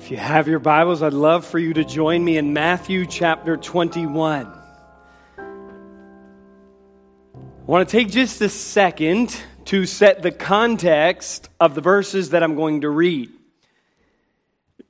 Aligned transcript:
If 0.00 0.10
you 0.10 0.16
have 0.16 0.48
your 0.48 0.60
Bibles, 0.60 1.02
I'd 1.02 1.12
love 1.12 1.44
for 1.44 1.58
you 1.58 1.74
to 1.74 1.84
join 1.84 2.24
me 2.24 2.38
in 2.38 2.54
Matthew 2.54 3.04
chapter 3.04 3.58
21. 3.58 4.46
I 4.46 5.42
want 7.66 7.86
to 7.86 7.92
take 7.98 8.10
just 8.10 8.40
a 8.40 8.48
second 8.48 9.38
to 9.66 9.84
set 9.84 10.22
the 10.22 10.30
context 10.30 11.50
of 11.60 11.74
the 11.74 11.82
verses 11.82 12.30
that 12.30 12.42
I'm 12.42 12.56
going 12.56 12.80
to 12.80 12.88
read. 12.88 13.30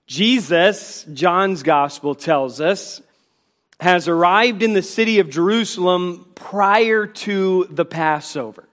Jesus, 0.07 1.05
John's 1.13 1.65
gospel 1.65 2.15
tells 2.15 2.61
us, 2.61 3.03
has 3.81 4.07
arrived 4.07 4.63
in 4.63 4.75
the 4.75 4.83
city 4.83 5.19
of 5.19 5.29
Jerusalem 5.29 6.31
prior 6.37 7.07
to 7.07 7.67
the 7.69 7.85
Passover. 7.85 8.70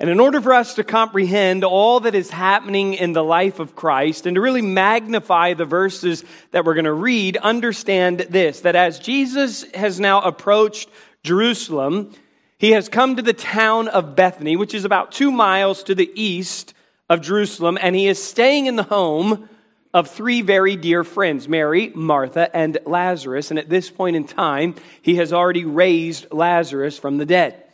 And 0.00 0.08
in 0.08 0.18
order 0.18 0.40
for 0.40 0.54
us 0.54 0.76
to 0.76 0.84
comprehend 0.84 1.62
all 1.62 2.00
that 2.00 2.14
is 2.14 2.30
happening 2.30 2.94
in 2.94 3.12
the 3.12 3.22
life 3.22 3.58
of 3.58 3.76
Christ 3.76 4.24
and 4.24 4.34
to 4.34 4.40
really 4.40 4.62
magnify 4.62 5.52
the 5.52 5.66
verses 5.66 6.24
that 6.52 6.64
we're 6.64 6.72
going 6.72 6.86
to 6.86 6.92
read, 6.92 7.36
understand 7.36 8.20
this 8.30 8.60
that 8.60 8.74
as 8.74 8.98
Jesus 8.98 9.70
has 9.74 10.00
now 10.00 10.22
approached 10.22 10.88
Jerusalem, 11.22 12.12
he 12.56 12.70
has 12.70 12.88
come 12.88 13.16
to 13.16 13.22
the 13.22 13.34
town 13.34 13.88
of 13.88 14.16
Bethany, 14.16 14.56
which 14.56 14.72
is 14.72 14.86
about 14.86 15.12
two 15.12 15.30
miles 15.30 15.82
to 15.84 15.94
the 15.94 16.10
east 16.14 16.72
of 17.10 17.20
Jerusalem, 17.20 17.76
and 17.78 17.94
he 17.94 18.06
is 18.06 18.22
staying 18.22 18.66
in 18.66 18.76
the 18.76 18.84
home 18.84 19.50
of 19.92 20.08
three 20.08 20.40
very 20.40 20.76
dear 20.76 21.04
friends 21.04 21.46
Mary, 21.46 21.92
Martha, 21.94 22.54
and 22.56 22.78
Lazarus. 22.86 23.50
And 23.50 23.58
at 23.58 23.68
this 23.68 23.90
point 23.90 24.16
in 24.16 24.24
time, 24.24 24.76
he 25.02 25.16
has 25.16 25.30
already 25.30 25.66
raised 25.66 26.32
Lazarus 26.32 26.98
from 26.98 27.18
the 27.18 27.26
dead. 27.26 27.69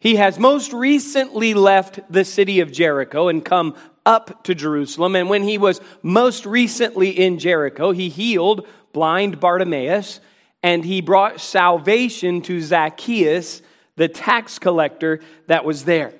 He 0.00 0.16
has 0.16 0.38
most 0.38 0.72
recently 0.72 1.52
left 1.52 2.00
the 2.10 2.24
city 2.24 2.60
of 2.60 2.72
Jericho 2.72 3.28
and 3.28 3.44
come 3.44 3.76
up 4.06 4.44
to 4.44 4.54
Jerusalem. 4.54 5.14
And 5.14 5.28
when 5.28 5.42
he 5.42 5.58
was 5.58 5.80
most 6.02 6.46
recently 6.46 7.10
in 7.10 7.38
Jericho, 7.38 7.92
he 7.92 8.08
healed 8.08 8.66
blind 8.92 9.38
Bartimaeus 9.38 10.20
and 10.62 10.84
he 10.84 11.02
brought 11.02 11.40
salvation 11.40 12.40
to 12.42 12.60
Zacchaeus, 12.60 13.60
the 13.96 14.08
tax 14.08 14.58
collector 14.58 15.20
that 15.46 15.64
was 15.64 15.84
there. 15.84 16.14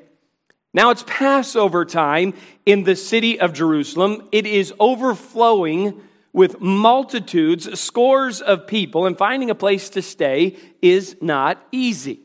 Now 0.72 0.90
it's 0.90 1.04
Passover 1.06 1.84
time 1.84 2.34
in 2.64 2.84
the 2.84 2.96
city 2.96 3.40
of 3.40 3.54
Jerusalem. 3.54 4.28
It 4.30 4.46
is 4.46 4.72
overflowing 4.78 6.00
with 6.32 6.60
multitudes, 6.60 7.80
scores 7.80 8.40
of 8.40 8.66
people, 8.66 9.06
and 9.06 9.18
finding 9.18 9.50
a 9.50 9.54
place 9.54 9.90
to 9.90 10.02
stay 10.02 10.56
is 10.80 11.16
not 11.20 11.66
easy. 11.72 12.20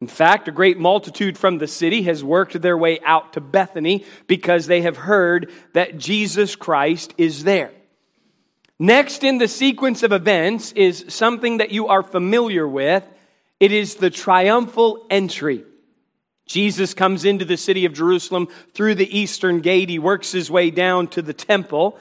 In 0.00 0.06
fact, 0.06 0.48
a 0.48 0.52
great 0.52 0.78
multitude 0.78 1.36
from 1.36 1.58
the 1.58 1.66
city 1.66 2.02
has 2.04 2.24
worked 2.24 2.60
their 2.60 2.78
way 2.78 3.00
out 3.04 3.34
to 3.34 3.40
Bethany 3.40 4.04
because 4.26 4.66
they 4.66 4.80
have 4.80 4.96
heard 4.96 5.50
that 5.74 5.98
Jesus 5.98 6.56
Christ 6.56 7.12
is 7.18 7.44
there. 7.44 7.72
Next 8.78 9.24
in 9.24 9.36
the 9.36 9.48
sequence 9.48 10.02
of 10.02 10.12
events 10.12 10.72
is 10.72 11.04
something 11.08 11.58
that 11.58 11.70
you 11.70 11.88
are 11.88 12.02
familiar 12.02 12.66
with. 12.66 13.06
It 13.60 13.72
is 13.72 13.96
the 13.96 14.08
triumphal 14.08 15.04
entry. 15.10 15.64
Jesus 16.46 16.94
comes 16.94 17.26
into 17.26 17.44
the 17.44 17.58
city 17.58 17.84
of 17.84 17.92
Jerusalem 17.92 18.48
through 18.72 18.94
the 18.94 19.18
eastern 19.18 19.60
gate. 19.60 19.90
He 19.90 19.98
works 19.98 20.32
his 20.32 20.50
way 20.50 20.70
down 20.70 21.08
to 21.08 21.20
the 21.20 21.34
temple. 21.34 21.98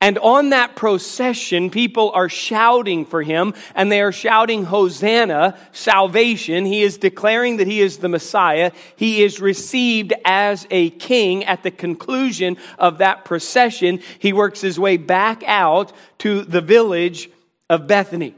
And 0.00 0.16
on 0.18 0.50
that 0.50 0.76
procession, 0.76 1.70
people 1.70 2.12
are 2.14 2.28
shouting 2.28 3.04
for 3.04 3.20
him, 3.20 3.54
and 3.74 3.90
they 3.90 4.00
are 4.00 4.12
shouting, 4.12 4.64
Hosanna, 4.64 5.58
salvation. 5.72 6.64
He 6.64 6.82
is 6.82 6.98
declaring 6.98 7.56
that 7.56 7.66
he 7.66 7.80
is 7.80 7.98
the 7.98 8.08
Messiah. 8.08 8.70
He 8.94 9.24
is 9.24 9.40
received 9.40 10.12
as 10.24 10.68
a 10.70 10.90
king 10.90 11.44
at 11.44 11.64
the 11.64 11.72
conclusion 11.72 12.58
of 12.78 12.98
that 12.98 13.24
procession. 13.24 14.00
He 14.20 14.32
works 14.32 14.60
his 14.60 14.78
way 14.78 14.98
back 14.98 15.42
out 15.44 15.92
to 16.18 16.42
the 16.42 16.60
village 16.60 17.28
of 17.68 17.88
Bethany. 17.88 18.36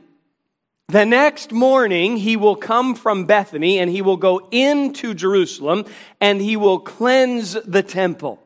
The 0.89 1.05
next 1.05 1.53
morning, 1.53 2.17
he 2.17 2.37
will 2.37 2.57
come 2.57 2.95
from 2.95 3.27
Bethany 3.27 3.79
and 3.79 3.89
he 3.91 4.03
will 4.03 4.17
go 4.17 4.49
into 4.51 5.15
Jerusalem 5.15 5.85
and 6.21 6.41
he 6.41 6.57
will 6.57 6.81
cleanse 6.81 7.53
the 7.53 7.83
temple. 7.83 8.43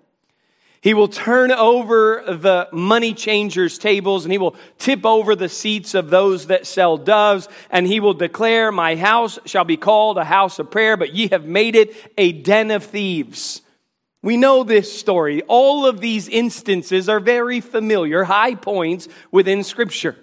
He 0.84 0.92
will 0.92 1.08
turn 1.08 1.50
over 1.50 2.22
the 2.26 2.68
money 2.70 3.14
changers' 3.14 3.78
tables 3.78 4.26
and 4.26 4.32
he 4.32 4.36
will 4.36 4.54
tip 4.76 5.06
over 5.06 5.34
the 5.34 5.48
seats 5.48 5.94
of 5.94 6.10
those 6.10 6.48
that 6.48 6.66
sell 6.66 6.98
doves 6.98 7.48
and 7.70 7.86
he 7.86 8.00
will 8.00 8.12
declare, 8.12 8.70
My 8.70 8.94
house 8.94 9.38
shall 9.46 9.64
be 9.64 9.78
called 9.78 10.18
a 10.18 10.24
house 10.24 10.58
of 10.58 10.70
prayer, 10.70 10.98
but 10.98 11.14
ye 11.14 11.28
have 11.28 11.46
made 11.46 11.74
it 11.74 11.96
a 12.18 12.32
den 12.32 12.70
of 12.70 12.84
thieves. 12.84 13.62
We 14.20 14.36
know 14.36 14.62
this 14.62 14.94
story. 14.94 15.40
All 15.48 15.86
of 15.86 16.02
these 16.02 16.28
instances 16.28 17.08
are 17.08 17.18
very 17.18 17.60
familiar, 17.60 18.24
high 18.24 18.54
points 18.54 19.08
within 19.30 19.64
Scripture. 19.64 20.18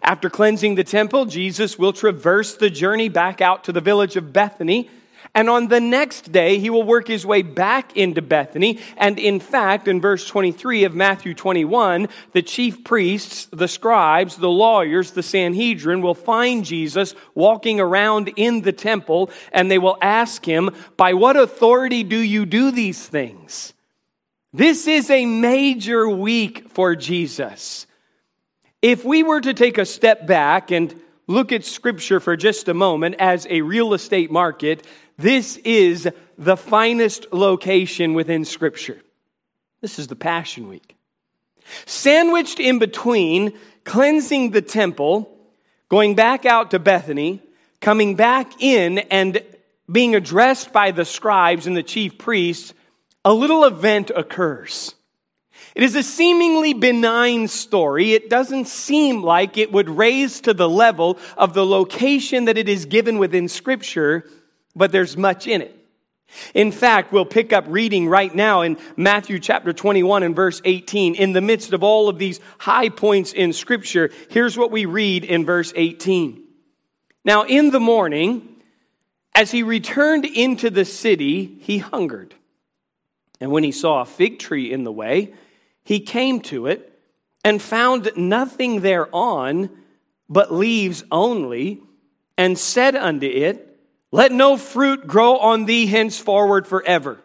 After 0.00 0.30
cleansing 0.30 0.76
the 0.76 0.84
temple, 0.84 1.26
Jesus 1.26 1.78
will 1.78 1.92
traverse 1.92 2.54
the 2.54 2.70
journey 2.70 3.10
back 3.10 3.42
out 3.42 3.64
to 3.64 3.72
the 3.72 3.82
village 3.82 4.16
of 4.16 4.32
Bethany 4.32 4.88
and 5.34 5.48
on 5.48 5.68
the 5.68 5.80
next 5.80 6.30
day, 6.30 6.58
he 6.58 6.68
will 6.68 6.82
work 6.82 7.08
his 7.08 7.24
way 7.24 7.40
back 7.40 7.96
into 7.96 8.20
Bethany. 8.20 8.78
And 8.98 9.18
in 9.18 9.40
fact, 9.40 9.88
in 9.88 9.98
verse 9.98 10.26
23 10.26 10.84
of 10.84 10.94
Matthew 10.94 11.32
21, 11.32 12.08
the 12.32 12.42
chief 12.42 12.84
priests, 12.84 13.46
the 13.50 13.68
scribes, 13.68 14.36
the 14.36 14.50
lawyers, 14.50 15.12
the 15.12 15.22
Sanhedrin 15.22 16.02
will 16.02 16.14
find 16.14 16.66
Jesus 16.66 17.14
walking 17.34 17.80
around 17.80 18.30
in 18.36 18.60
the 18.60 18.72
temple 18.72 19.30
and 19.52 19.70
they 19.70 19.78
will 19.78 19.96
ask 20.02 20.44
him, 20.44 20.68
By 20.98 21.14
what 21.14 21.38
authority 21.38 22.04
do 22.04 22.18
you 22.18 22.44
do 22.44 22.70
these 22.70 23.06
things? 23.06 23.72
This 24.52 24.86
is 24.86 25.08
a 25.08 25.24
major 25.24 26.06
week 26.10 26.68
for 26.68 26.94
Jesus. 26.94 27.86
If 28.82 29.02
we 29.02 29.22
were 29.22 29.40
to 29.40 29.54
take 29.54 29.78
a 29.78 29.86
step 29.86 30.26
back 30.26 30.70
and 30.70 30.94
look 31.26 31.52
at 31.52 31.64
Scripture 31.64 32.20
for 32.20 32.36
just 32.36 32.68
a 32.68 32.74
moment 32.74 33.14
as 33.18 33.46
a 33.48 33.62
real 33.62 33.94
estate 33.94 34.30
market, 34.30 34.86
this 35.22 35.56
is 35.58 36.08
the 36.36 36.56
finest 36.56 37.32
location 37.32 38.14
within 38.14 38.44
Scripture. 38.44 39.00
This 39.80 39.98
is 39.98 40.08
the 40.08 40.16
Passion 40.16 40.68
Week. 40.68 40.96
Sandwiched 41.86 42.58
in 42.58 42.78
between 42.78 43.56
cleansing 43.84 44.50
the 44.50 44.62
temple, 44.62 45.34
going 45.88 46.14
back 46.14 46.44
out 46.44 46.72
to 46.72 46.78
Bethany, 46.78 47.40
coming 47.80 48.16
back 48.16 48.60
in, 48.60 48.98
and 48.98 49.42
being 49.90 50.14
addressed 50.14 50.72
by 50.72 50.90
the 50.90 51.04
scribes 51.04 51.66
and 51.66 51.76
the 51.76 51.82
chief 51.82 52.18
priests, 52.18 52.74
a 53.24 53.32
little 53.32 53.64
event 53.64 54.10
occurs. 54.14 54.94
It 55.74 55.82
is 55.82 55.94
a 55.94 56.02
seemingly 56.02 56.74
benign 56.74 57.48
story. 57.48 58.12
It 58.12 58.28
doesn't 58.28 58.66
seem 58.66 59.22
like 59.22 59.56
it 59.56 59.72
would 59.72 59.88
raise 59.88 60.40
to 60.42 60.52
the 60.52 60.68
level 60.68 61.18
of 61.36 61.54
the 61.54 61.64
location 61.64 62.46
that 62.46 62.58
it 62.58 62.68
is 62.68 62.84
given 62.86 63.18
within 63.18 63.48
Scripture 63.48 64.24
but 64.74 64.92
there's 64.92 65.16
much 65.16 65.46
in 65.46 65.62
it. 65.62 65.78
In 66.54 66.72
fact, 66.72 67.12
we'll 67.12 67.26
pick 67.26 67.52
up 67.52 67.64
reading 67.68 68.08
right 68.08 68.34
now 68.34 68.62
in 68.62 68.78
Matthew 68.96 69.38
chapter 69.38 69.72
21 69.72 70.22
and 70.22 70.34
verse 70.34 70.62
18. 70.64 71.14
In 71.14 71.32
the 71.32 71.40
midst 71.40 71.72
of 71.72 71.82
all 71.82 72.08
of 72.08 72.18
these 72.18 72.40
high 72.58 72.88
points 72.88 73.32
in 73.32 73.52
scripture, 73.52 74.10
here's 74.30 74.56
what 74.56 74.70
we 74.70 74.86
read 74.86 75.24
in 75.24 75.44
verse 75.44 75.72
18. 75.76 76.42
Now, 77.24 77.44
in 77.44 77.70
the 77.70 77.80
morning, 77.80 78.56
as 79.34 79.50
he 79.50 79.62
returned 79.62 80.24
into 80.24 80.70
the 80.70 80.84
city, 80.84 81.58
he 81.60 81.78
hungered. 81.78 82.34
And 83.40 83.50
when 83.50 83.64
he 83.64 83.72
saw 83.72 84.00
a 84.00 84.06
fig 84.06 84.38
tree 84.38 84.72
in 84.72 84.84
the 84.84 84.92
way, 84.92 85.34
he 85.84 86.00
came 86.00 86.40
to 86.42 86.66
it 86.66 86.98
and 87.44 87.60
found 87.60 88.10
nothing 88.16 88.80
thereon 88.80 89.70
but 90.28 90.52
leaves 90.52 91.04
only, 91.10 91.82
and 92.38 92.58
said 92.58 92.96
unto 92.96 93.26
it, 93.26 93.71
let 94.12 94.30
no 94.30 94.56
fruit 94.56 95.06
grow 95.06 95.38
on 95.38 95.64
thee 95.64 95.86
henceforward 95.86 96.66
forever. 96.66 97.18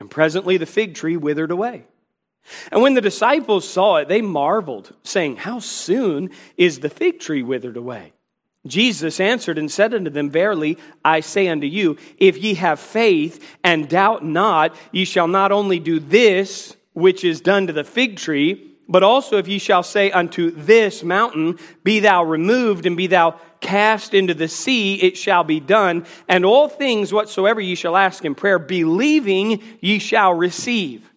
And 0.00 0.10
presently 0.10 0.56
the 0.56 0.66
fig 0.66 0.94
tree 0.94 1.16
withered 1.16 1.50
away. 1.50 1.84
And 2.72 2.82
when 2.82 2.94
the 2.94 3.00
disciples 3.00 3.68
saw 3.68 3.96
it, 3.96 4.08
they 4.08 4.22
marveled, 4.22 4.94
saying, 5.02 5.36
How 5.36 5.58
soon 5.58 6.30
is 6.56 6.80
the 6.80 6.88
fig 6.88 7.20
tree 7.20 7.42
withered 7.42 7.76
away? 7.76 8.14
Jesus 8.66 9.20
answered 9.20 9.58
and 9.58 9.70
said 9.70 9.94
unto 9.94 10.10
them, 10.10 10.30
Verily 10.30 10.78
I 11.04 11.20
say 11.20 11.48
unto 11.48 11.66
you, 11.66 11.98
if 12.16 12.38
ye 12.38 12.54
have 12.54 12.80
faith 12.80 13.56
and 13.62 13.88
doubt 13.88 14.24
not, 14.24 14.74
ye 14.92 15.04
shall 15.04 15.28
not 15.28 15.52
only 15.52 15.78
do 15.78 16.00
this 16.00 16.74
which 16.94 17.22
is 17.22 17.40
done 17.40 17.66
to 17.66 17.72
the 17.72 17.84
fig 17.84 18.16
tree, 18.16 18.67
but 18.88 19.02
also 19.02 19.36
if 19.36 19.46
ye 19.46 19.58
shall 19.58 19.82
say 19.82 20.10
unto 20.10 20.50
this 20.50 21.02
mountain, 21.02 21.58
Be 21.84 22.00
thou 22.00 22.24
removed 22.24 22.86
and 22.86 22.96
be 22.96 23.06
thou 23.06 23.38
cast 23.60 24.14
into 24.14 24.34
the 24.34 24.48
sea, 24.48 24.94
it 24.94 25.16
shall 25.16 25.44
be 25.44 25.60
done. 25.60 26.06
And 26.28 26.44
all 26.44 26.68
things 26.68 27.12
whatsoever 27.12 27.60
ye 27.60 27.74
shall 27.74 27.96
ask 27.96 28.24
in 28.24 28.34
prayer, 28.34 28.58
believing 28.58 29.62
ye 29.80 29.98
shall 29.98 30.32
receive. 30.32 31.10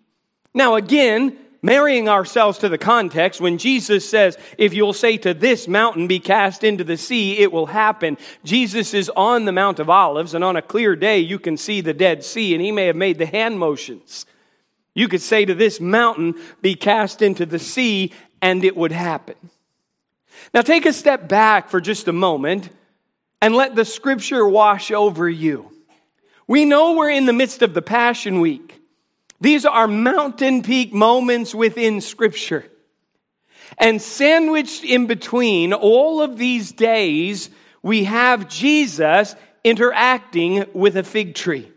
Now 0.54 0.76
again, 0.76 1.38
marrying 1.62 2.10
ourselves 2.10 2.58
to 2.60 2.70
the 2.70 2.78
context, 2.78 3.40
when 3.40 3.58
Jesus 3.58 4.10
says, 4.10 4.38
if 4.58 4.74
you'll 4.74 4.94
say 4.94 5.18
to 5.18 5.34
this 5.34 5.68
mountain, 5.68 6.08
be 6.08 6.20
cast 6.20 6.64
into 6.64 6.84
the 6.84 6.98
sea, 6.98 7.38
it 7.38 7.52
will 7.52 7.68
happen. 7.68 8.18
Jesus 8.44 8.94
is 8.94 9.10
on 9.16 9.46
the 9.46 9.52
Mount 9.52 9.80
of 9.80 9.90
Olives, 9.90 10.34
and 10.34 10.44
on 10.44 10.56
a 10.56 10.62
clear 10.62 10.96
day, 10.96 11.20
you 11.20 11.40
can 11.40 11.58
see 11.58 11.80
the 11.80 11.94
Dead 11.94 12.24
Sea, 12.24 12.54
and 12.54 12.62
he 12.62 12.72
may 12.72 12.88
have 12.88 12.96
made 12.96 13.18
the 13.18 13.26
hand 13.26 13.60
motions. 13.60 14.26
You 14.94 15.08
could 15.08 15.22
say 15.22 15.46
to 15.46 15.54
this 15.54 15.80
mountain, 15.80 16.36
be 16.62 16.76
cast 16.76 17.22
into 17.22 17.46
the 17.46 17.60
sea, 17.60 18.12
and 18.42 18.64
it 18.64 18.76
would 18.76 18.92
happen. 18.92 19.36
Now 20.54 20.62
take 20.62 20.86
a 20.86 20.94
step 20.94 21.30
back 21.30 21.70
for 21.70 21.80
just 21.80 22.08
a 22.08 22.14
moment 22.14 22.70
and 23.42 23.56
let 23.56 23.76
the 23.76 23.86
scripture 23.86 24.48
wash 24.48 24.92
over 24.92 25.30
you. 25.30 25.72
We 26.48 26.66
know 26.66 26.94
we're 26.94 27.10
in 27.10 27.26
the 27.26 27.34
midst 27.34 27.62
of 27.62 27.74
the 27.74 27.82
Passion 27.82 28.42
Week. 28.42 28.82
These 29.40 29.66
are 29.66 29.88
mountain 29.88 30.62
peak 30.62 30.94
moments 30.94 31.56
within 31.56 32.02
scripture. 32.02 32.66
And 33.78 34.02
sandwiched 34.02 34.84
in 34.84 35.08
between 35.08 35.74
all 35.74 36.22
of 36.22 36.38
these 36.38 36.72
days, 36.72 37.50
we 37.82 38.04
have 38.04 38.50
Jesus 38.50 39.36
interacting 39.64 40.66
with 40.74 40.98
a 40.98 41.04
fig 41.04 41.36
tree. 41.36 41.72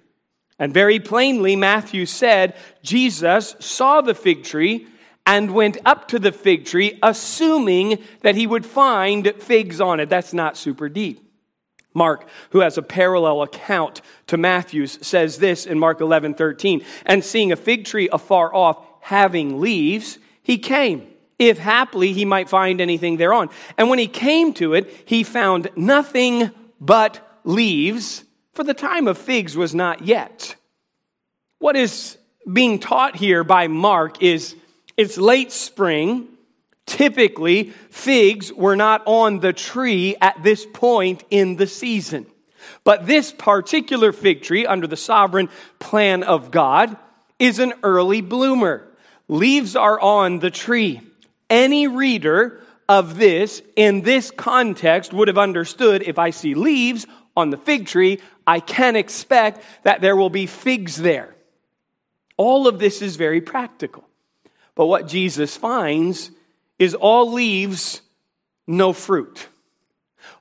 And 0.59 0.73
very 0.73 1.01
plainly, 1.01 1.57
Matthew 1.57 2.07
said, 2.07 2.55
Jesus 2.83 3.57
saw 3.59 4.01
the 4.01 4.15
fig 4.15 4.45
tree 4.45 4.87
and 5.27 5.55
went 5.55 5.79
up 5.85 6.09
to 6.09 6.19
the 6.19 6.33
fig 6.33 6.67
tree, 6.67 6.99
assuming 7.03 7.99
that 8.21 8.37
he 8.37 8.47
would 8.47 8.67
find 8.67 9.35
figs 9.39 9.81
on 9.81 10.01
it. 10.01 10.09
That's 10.09 10.33
not 10.33 10.57
super 10.57 10.89
deep. 10.89 11.21
Mark, 11.95 12.29
who 12.51 12.61
has 12.61 12.77
a 12.77 12.83
parallel 12.83 13.43
account 13.43 14.03
to 14.27 14.37
Matthew's, 14.37 15.05
says 15.07 15.39
this 15.39 15.65
in 15.65 15.79
Mark 15.79 16.01
11, 16.01 16.35
13. 16.35 16.85
And 17.07 17.25
seeing 17.25 17.53
a 17.53 17.57
fig 17.57 17.85
tree 17.85 18.09
afar 18.13 18.53
off 18.55 18.85
having 19.01 19.61
leaves, 19.61 20.19
he 20.43 20.59
came, 20.59 21.07
if 21.39 21.59
haply 21.59 22.13
he 22.13 22.25
might 22.25 22.49
find 22.49 22.81
anything 22.81 23.17
thereon. 23.17 23.49
And 23.79 23.89
when 23.89 23.99
he 23.99 24.09
came 24.09 24.53
to 24.55 24.75
it, 24.75 24.93
he 25.07 25.23
found 25.23 25.69
nothing 25.77 26.51
but 26.81 27.21
leaves, 27.45 28.24
for 28.55 28.65
the 28.65 28.75
time 28.75 29.09
of 29.09 29.19
figs 29.19 29.57
was 29.57 29.75
not 29.75 30.03
yet. 30.03 30.57
What 31.59 31.77
is 31.77 32.17
being 32.51 32.79
taught 32.79 33.17
here 33.17 33.45
by 33.45 33.69
Mark 33.69 34.23
is 34.23 34.55
it's 34.97 35.19
late 35.19 35.53
spring. 35.53 36.29
Typically, 36.87 37.71
figs 37.91 38.53
were 38.53 38.77
not 38.77 39.03
on 39.07 39.41
the 39.41 39.53
tree 39.53 40.17
at 40.21 40.43
this 40.43 40.67
point 40.73 41.25
in 41.31 41.57
the 41.57 41.67
season. 41.67 42.27
But 42.85 43.07
this 43.07 43.33
particular 43.33 44.13
fig 44.13 44.43
tree, 44.43 44.67
under 44.67 44.87
the 44.87 44.97
sovereign 44.97 45.49
plan 45.79 46.23
of 46.23 46.51
God, 46.51 46.97
is 47.39 47.59
an 47.59 47.75
early 47.83 48.21
bloomer. 48.21 48.87
Leaves 49.29 49.75
are 49.75 49.99
on 49.99 50.39
the 50.39 50.51
tree. 50.51 51.01
Any 51.49 51.89
reader 51.89 52.61
of 52.89 53.17
this 53.17 53.63
in 53.77 54.03
this 54.03 54.31
context 54.31 55.13
would 55.13 55.29
have 55.29 55.39
understood 55.39 56.03
if 56.03 56.19
I 56.19 56.31
see 56.31 56.55
leaves 56.55 57.07
on 57.37 57.51
the 57.51 57.57
fig 57.57 57.87
tree, 57.87 58.21
I 58.47 58.61
can 58.61 58.97
expect 58.97 59.63
that 59.83 60.01
there 60.01 60.17
will 60.17 60.31
be 60.31 60.47
figs 60.47 60.97
there. 60.97 61.35
All 62.37 62.67
of 62.67 62.79
this 62.79 63.01
is 63.03 63.17
very 63.17 63.41
practical. 63.41 64.05
But 64.75 64.87
what 64.87 65.09
Jesus 65.09 65.57
finds 65.57 66.31
is 66.79 66.95
all 66.95 67.33
leaves, 67.33 68.03
no 68.67 68.93
fruit. 68.93 69.49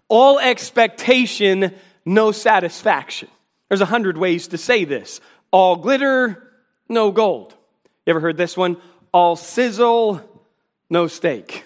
All 0.08 0.40
expectation, 0.40 1.74
no 2.06 2.32
satisfaction. 2.32 3.30
There's 3.70 3.82
a 3.82 3.86
hundred 3.86 4.18
ways 4.18 4.50
to 4.50 4.58
say 4.58 4.86
this. 4.86 5.22
All 5.52 5.76
glitter, 5.76 6.52
no 6.90 7.12
gold. 7.12 7.56
You 8.06 8.12
ever 8.12 8.20
heard 8.20 8.38
this 8.38 8.58
one? 8.58 8.78
All 9.12 9.36
sizzle, 9.36 10.22
no 10.90 11.08
steak. 11.08 11.66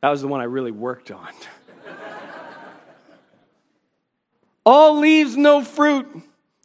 That 0.00 0.10
was 0.10 0.20
the 0.20 0.28
one 0.28 0.40
I 0.40 0.44
really 0.44 0.72
worked 0.72 1.10
on. 1.10 1.32
All 4.66 4.98
leaves, 4.98 5.36
no 5.36 5.62
fruit. 5.62 6.06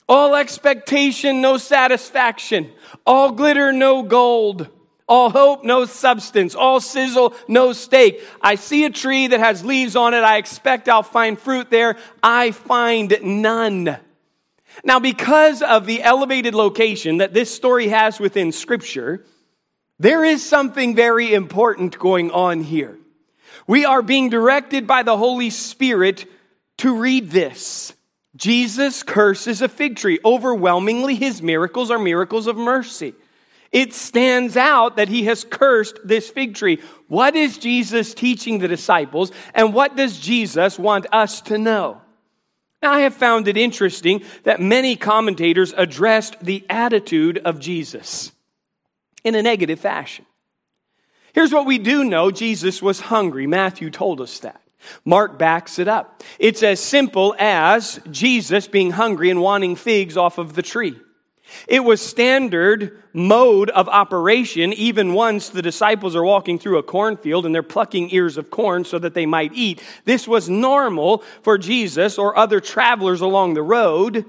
All 0.08 0.36
expectation, 0.36 1.42
no 1.42 1.58
satisfaction. 1.58 2.72
All 3.06 3.32
glitter, 3.32 3.72
no 3.72 4.02
gold. 4.04 4.68
All 5.08 5.30
hope, 5.30 5.64
no 5.64 5.86
substance. 5.86 6.56
All 6.56 6.80
sizzle, 6.80 7.34
no 7.48 7.74
steak. 7.74 8.22
I 8.42 8.56
see 8.56 8.86
a 8.86 8.90
tree 8.90 9.28
that 9.28 9.40
has 9.40 9.66
leaves 9.66 9.96
on 9.96 10.14
it. 10.14 10.24
I 10.24 10.38
expect 10.38 10.88
I'll 10.88 11.04
find 11.04 11.38
fruit 11.38 11.70
there. 11.70 11.98
I 12.24 12.52
find 12.52 13.18
none. 13.22 13.98
Now, 14.84 15.00
because 15.00 15.62
of 15.62 15.86
the 15.86 16.02
elevated 16.02 16.56
location 16.56 17.18
that 17.18 17.34
this 17.34 17.54
story 17.54 17.90
has 17.90 18.20
within 18.20 18.52
Scripture, 18.52 19.26
there 20.00 20.24
is 20.24 20.48
something 20.48 20.96
very 20.96 21.34
important 21.34 22.00
going 22.00 22.32
on 22.32 22.62
here. 22.62 22.98
We 23.68 23.86
are 23.86 24.02
being 24.02 24.30
directed 24.30 24.88
by 24.88 25.04
the 25.04 25.18
Holy 25.18 25.50
Spirit 25.50 26.26
to 26.80 26.98
read 26.98 27.30
this. 27.30 27.94
Jesus 28.36 29.04
curses 29.04 29.62
a 29.62 29.68
fig 29.68 29.96
tree. 29.96 30.20
Overwhelmingly, 30.24 31.16
his 31.16 31.42
miracles 31.42 31.92
are 31.92 32.00
miracles 32.00 32.48
of 32.48 32.58
mercy. 32.58 33.14
It 33.72 33.94
stands 33.94 34.58
out 34.58 34.96
that 34.96 35.10
he 35.10 35.26
has 35.26 35.44
cursed 35.44 36.00
this 36.04 36.30
fig 36.30 36.56
tree. 36.56 36.80
What 37.08 37.36
is 37.36 37.58
Jesus 37.58 38.14
teaching 38.14 38.60
the 38.60 38.68
disciples, 38.68 39.32
and 39.54 39.74
what 39.74 39.96
does 39.96 40.20
Jesus 40.20 40.80
want 40.80 41.06
us 41.12 41.42
to 41.42 41.58
know? 41.58 42.02
Now, 42.82 42.94
I 42.94 43.02
have 43.02 43.14
found 43.14 43.48
it 43.48 43.58
interesting 43.58 44.24
that 44.44 44.62
many 44.62 44.96
commentators 44.96 45.74
addressed 45.76 46.40
the 46.40 46.66
attitude 46.70 47.40
of 47.40 47.60
Jesus 47.60 48.32
in 49.24 49.36
a 49.36 49.42
negative 49.42 49.80
fashion. 49.80 50.26
Here's 51.34 51.54
what 51.54 51.66
we 51.66 51.78
do 51.78 52.04
know 52.06 52.32
Jesus 52.32 52.82
was 52.82 53.02
hungry. 53.02 53.48
Matthew 53.48 53.90
told 53.90 54.22
us 54.22 54.40
that. 54.40 54.62
Mark 55.06 55.38
backs 55.38 55.80
it 55.80 55.88
up. 55.88 56.24
It's 56.40 56.64
as 56.64 56.80
simple 56.80 57.36
as 57.38 58.00
Jesus 58.10 58.68
being 58.68 58.92
hungry 58.92 59.30
and 59.30 59.42
wanting 59.42 59.76
figs 59.76 60.18
off 60.18 60.38
of 60.38 60.54
the 60.54 60.62
tree. 60.62 60.96
It 61.68 61.84
was 61.84 62.02
standard 62.02 63.02
mode 63.14 63.70
of 63.72 63.90
operation 63.90 64.72
even 64.74 65.14
once 65.14 65.50
the 65.50 65.62
disciples 65.62 66.16
are 66.16 66.24
walking 66.24 66.60
through 66.60 66.78
a 66.78 66.84
cornfield 66.84 67.46
and 67.46 67.54
they're 67.54 67.64
plucking 67.64 68.14
ears 68.14 68.38
of 68.38 68.50
corn 68.50 68.86
so 68.86 69.00
that 69.00 69.14
they 69.14 69.26
might 69.26 69.52
eat. 69.54 69.82
This 70.06 70.28
was 70.28 70.50
normal 70.50 71.24
for 71.42 71.58
Jesus 71.58 72.18
or 72.18 72.38
other 72.38 72.60
travelers 72.60 73.22
along 73.22 73.54
the 73.54 73.64
road 73.64 74.26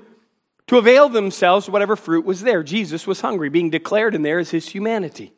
to 0.69 0.79
avail 0.79 1.09
themselves 1.09 1.69
whatever 1.69 1.97
fruit 1.97 2.25
was 2.25 2.43
there. 2.43 2.63
Jesus 2.63 3.07
was 3.07 3.21
hungry, 3.21 3.49
being 3.49 3.71
declared 3.71 4.15
in 4.15 4.23
there 4.23 4.39
as 4.39 4.51
his 4.51 4.69
humanity. 4.69 5.33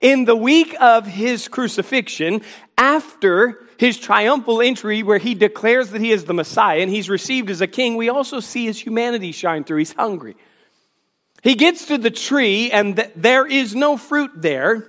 In 0.00 0.24
the 0.24 0.36
week 0.36 0.74
of 0.80 1.06
his 1.06 1.48
crucifixion, 1.48 2.42
after 2.76 3.66
his 3.78 3.98
triumphal 3.98 4.60
entry 4.60 5.02
where 5.02 5.18
he 5.18 5.34
declares 5.34 5.90
that 5.90 6.00
he 6.00 6.12
is 6.12 6.24
the 6.24 6.34
Messiah 6.34 6.80
and 6.80 6.90
he's 6.90 7.10
received 7.10 7.50
as 7.50 7.60
a 7.60 7.66
king, 7.66 7.96
we 7.96 8.08
also 8.08 8.40
see 8.40 8.64
his 8.64 8.78
humanity 8.78 9.32
shine 9.32 9.64
through. 9.64 9.78
He's 9.78 9.92
hungry. 9.92 10.36
He 11.42 11.54
gets 11.54 11.86
to 11.86 11.98
the 11.98 12.10
tree 12.10 12.70
and 12.70 12.96
th- 12.96 13.10
there 13.16 13.46
is 13.46 13.74
no 13.74 13.96
fruit 13.96 14.30
there. 14.36 14.88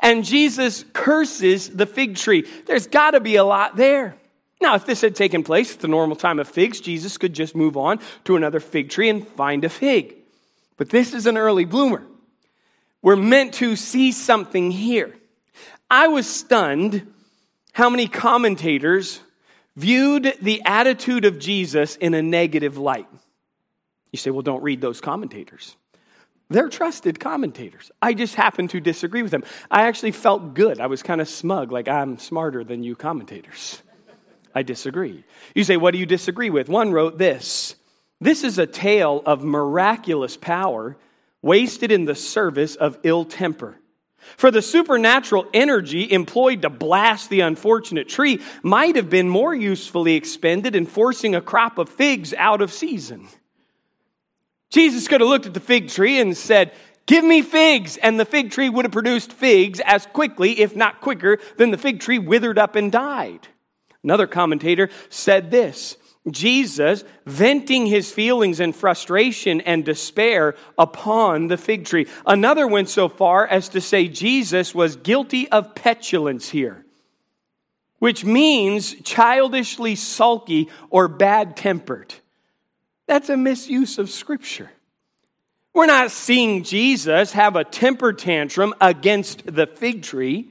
And 0.00 0.24
Jesus 0.24 0.84
curses 0.92 1.68
the 1.68 1.86
fig 1.86 2.16
tree. 2.16 2.48
There's 2.66 2.86
got 2.86 3.12
to 3.12 3.20
be 3.20 3.36
a 3.36 3.44
lot 3.44 3.76
there. 3.76 4.16
Now, 4.60 4.74
if 4.74 4.86
this 4.86 5.02
had 5.02 5.14
taken 5.14 5.42
place 5.42 5.74
at 5.74 5.80
the 5.80 5.88
normal 5.88 6.16
time 6.16 6.38
of 6.38 6.48
figs, 6.48 6.80
Jesus 6.80 7.18
could 7.18 7.34
just 7.34 7.54
move 7.54 7.76
on 7.76 8.00
to 8.24 8.36
another 8.36 8.60
fig 8.60 8.88
tree 8.88 9.08
and 9.08 9.26
find 9.26 9.64
a 9.64 9.68
fig. 9.68 10.14
But 10.76 10.90
this 10.90 11.12
is 11.12 11.26
an 11.26 11.36
early 11.36 11.64
bloomer. 11.64 12.02
We're 13.06 13.14
meant 13.14 13.54
to 13.54 13.76
see 13.76 14.10
something 14.10 14.72
here. 14.72 15.14
I 15.88 16.08
was 16.08 16.28
stunned 16.28 17.06
how 17.70 17.88
many 17.88 18.08
commentators 18.08 19.20
viewed 19.76 20.34
the 20.42 20.62
attitude 20.64 21.24
of 21.24 21.38
Jesus 21.38 21.94
in 21.94 22.14
a 22.14 22.20
negative 22.22 22.78
light. 22.78 23.06
You 24.10 24.16
say, 24.16 24.32
well, 24.32 24.42
don't 24.42 24.64
read 24.64 24.80
those 24.80 25.00
commentators. 25.00 25.76
They're 26.50 26.68
trusted 26.68 27.20
commentators. 27.20 27.92
I 28.02 28.12
just 28.12 28.34
happen 28.34 28.66
to 28.66 28.80
disagree 28.80 29.22
with 29.22 29.30
them. 29.30 29.44
I 29.70 29.82
actually 29.82 30.10
felt 30.10 30.54
good. 30.54 30.80
I 30.80 30.88
was 30.88 31.04
kind 31.04 31.20
of 31.20 31.28
smug, 31.28 31.70
like 31.70 31.86
I'm 31.86 32.18
smarter 32.18 32.64
than 32.64 32.82
you 32.82 32.96
commentators. 32.96 33.82
I 34.52 34.64
disagree. 34.64 35.22
You 35.54 35.62
say, 35.62 35.76
what 35.76 35.92
do 35.92 35.98
you 35.98 36.06
disagree 36.06 36.50
with? 36.50 36.68
One 36.68 36.90
wrote 36.90 37.18
this 37.18 37.76
This 38.20 38.42
is 38.42 38.58
a 38.58 38.66
tale 38.66 39.22
of 39.24 39.44
miraculous 39.44 40.36
power 40.36 40.96
wasted 41.42 41.92
in 41.92 42.04
the 42.04 42.14
service 42.14 42.74
of 42.74 42.98
ill 43.02 43.24
temper. 43.24 43.78
For 44.36 44.50
the 44.50 44.62
supernatural 44.62 45.46
energy 45.54 46.10
employed 46.10 46.62
to 46.62 46.70
blast 46.70 47.30
the 47.30 47.40
unfortunate 47.40 48.08
tree 48.08 48.40
might 48.62 48.96
have 48.96 49.08
been 49.08 49.28
more 49.28 49.54
usefully 49.54 50.14
expended 50.14 50.74
in 50.74 50.86
forcing 50.86 51.34
a 51.34 51.40
crop 51.40 51.78
of 51.78 51.88
figs 51.88 52.34
out 52.34 52.60
of 52.60 52.72
season. 52.72 53.28
Jesus 54.70 55.06
could 55.06 55.20
have 55.20 55.30
looked 55.30 55.46
at 55.46 55.54
the 55.54 55.60
fig 55.60 55.88
tree 55.88 56.20
and 56.20 56.36
said, 56.36 56.72
Give 57.06 57.24
me 57.24 57.40
figs. 57.40 57.96
And 57.96 58.18
the 58.18 58.24
fig 58.24 58.50
tree 58.50 58.68
would 58.68 58.84
have 58.84 58.92
produced 58.92 59.32
figs 59.32 59.80
as 59.84 60.06
quickly, 60.06 60.60
if 60.60 60.74
not 60.74 61.00
quicker, 61.00 61.38
than 61.56 61.70
the 61.70 61.78
fig 61.78 62.00
tree 62.00 62.18
withered 62.18 62.58
up 62.58 62.74
and 62.74 62.90
died. 62.90 63.46
Another 64.02 64.26
commentator 64.26 64.90
said 65.08 65.50
this 65.50 65.96
Jesus 66.30 67.04
venting 67.24 67.86
his 67.86 68.10
feelings 68.10 68.60
and 68.60 68.74
frustration 68.74 69.60
and 69.60 69.84
despair 69.84 70.54
upon 70.76 71.48
the 71.48 71.56
fig 71.56 71.84
tree. 71.84 72.06
Another 72.26 72.66
went 72.66 72.88
so 72.88 73.08
far 73.08 73.46
as 73.46 73.68
to 73.70 73.80
say 73.80 74.08
Jesus 74.08 74.74
was 74.74 74.96
guilty 74.96 75.48
of 75.50 75.74
petulance 75.74 76.48
here, 76.48 76.84
which 77.98 78.24
means 78.24 78.94
childishly 79.02 79.94
sulky 79.94 80.68
or 80.90 81.08
bad 81.08 81.56
tempered. 81.56 82.14
That's 83.06 83.28
a 83.28 83.36
misuse 83.36 83.98
of 83.98 84.10
Scripture. 84.10 84.70
We're 85.72 85.86
not 85.86 86.10
seeing 86.10 86.64
Jesus 86.64 87.32
have 87.32 87.54
a 87.54 87.62
temper 87.62 88.14
tantrum 88.14 88.74
against 88.80 89.44
the 89.44 89.66
fig 89.66 90.02
tree. 90.02 90.50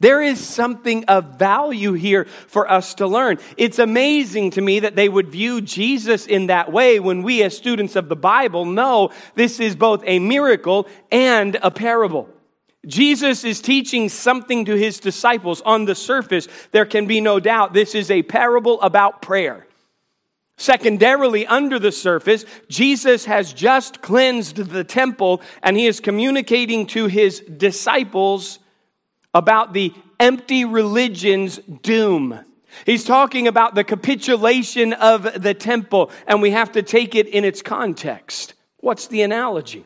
There 0.00 0.20
is 0.20 0.44
something 0.44 1.04
of 1.04 1.38
value 1.38 1.92
here 1.92 2.24
for 2.24 2.70
us 2.70 2.94
to 2.94 3.06
learn. 3.06 3.38
It's 3.56 3.78
amazing 3.78 4.50
to 4.52 4.60
me 4.60 4.80
that 4.80 4.96
they 4.96 5.08
would 5.08 5.28
view 5.28 5.60
Jesus 5.60 6.26
in 6.26 6.48
that 6.48 6.72
way 6.72 6.98
when 7.00 7.22
we, 7.22 7.42
as 7.42 7.56
students 7.56 7.96
of 7.96 8.08
the 8.08 8.16
Bible, 8.16 8.64
know 8.64 9.10
this 9.34 9.60
is 9.60 9.76
both 9.76 10.02
a 10.04 10.18
miracle 10.18 10.88
and 11.10 11.56
a 11.62 11.70
parable. 11.70 12.28
Jesus 12.86 13.44
is 13.44 13.60
teaching 13.60 14.08
something 14.08 14.64
to 14.66 14.74
his 14.74 15.00
disciples 15.00 15.62
on 15.62 15.84
the 15.84 15.94
surface. 15.94 16.48
There 16.72 16.84
can 16.84 17.06
be 17.06 17.20
no 17.20 17.40
doubt 17.40 17.72
this 17.72 17.94
is 17.94 18.10
a 18.10 18.22
parable 18.22 18.80
about 18.82 19.22
prayer. 19.22 19.66
Secondarily, 20.56 21.46
under 21.46 21.78
the 21.78 21.90
surface, 21.90 22.44
Jesus 22.68 23.24
has 23.24 23.52
just 23.52 24.02
cleansed 24.02 24.56
the 24.56 24.84
temple 24.84 25.40
and 25.62 25.76
he 25.76 25.86
is 25.86 25.98
communicating 25.98 26.86
to 26.88 27.06
his 27.06 27.40
disciples 27.40 28.60
about 29.34 29.72
the 29.72 29.92
empty 30.20 30.64
religion's 30.64 31.58
doom. 31.82 32.38
He's 32.86 33.04
talking 33.04 33.46
about 33.48 33.74
the 33.74 33.84
capitulation 33.84 34.92
of 34.92 35.42
the 35.42 35.54
temple, 35.54 36.10
and 36.26 36.40
we 36.40 36.50
have 36.50 36.72
to 36.72 36.82
take 36.82 37.14
it 37.14 37.26
in 37.26 37.44
its 37.44 37.62
context. 37.62 38.54
What's 38.78 39.08
the 39.08 39.22
analogy? 39.22 39.84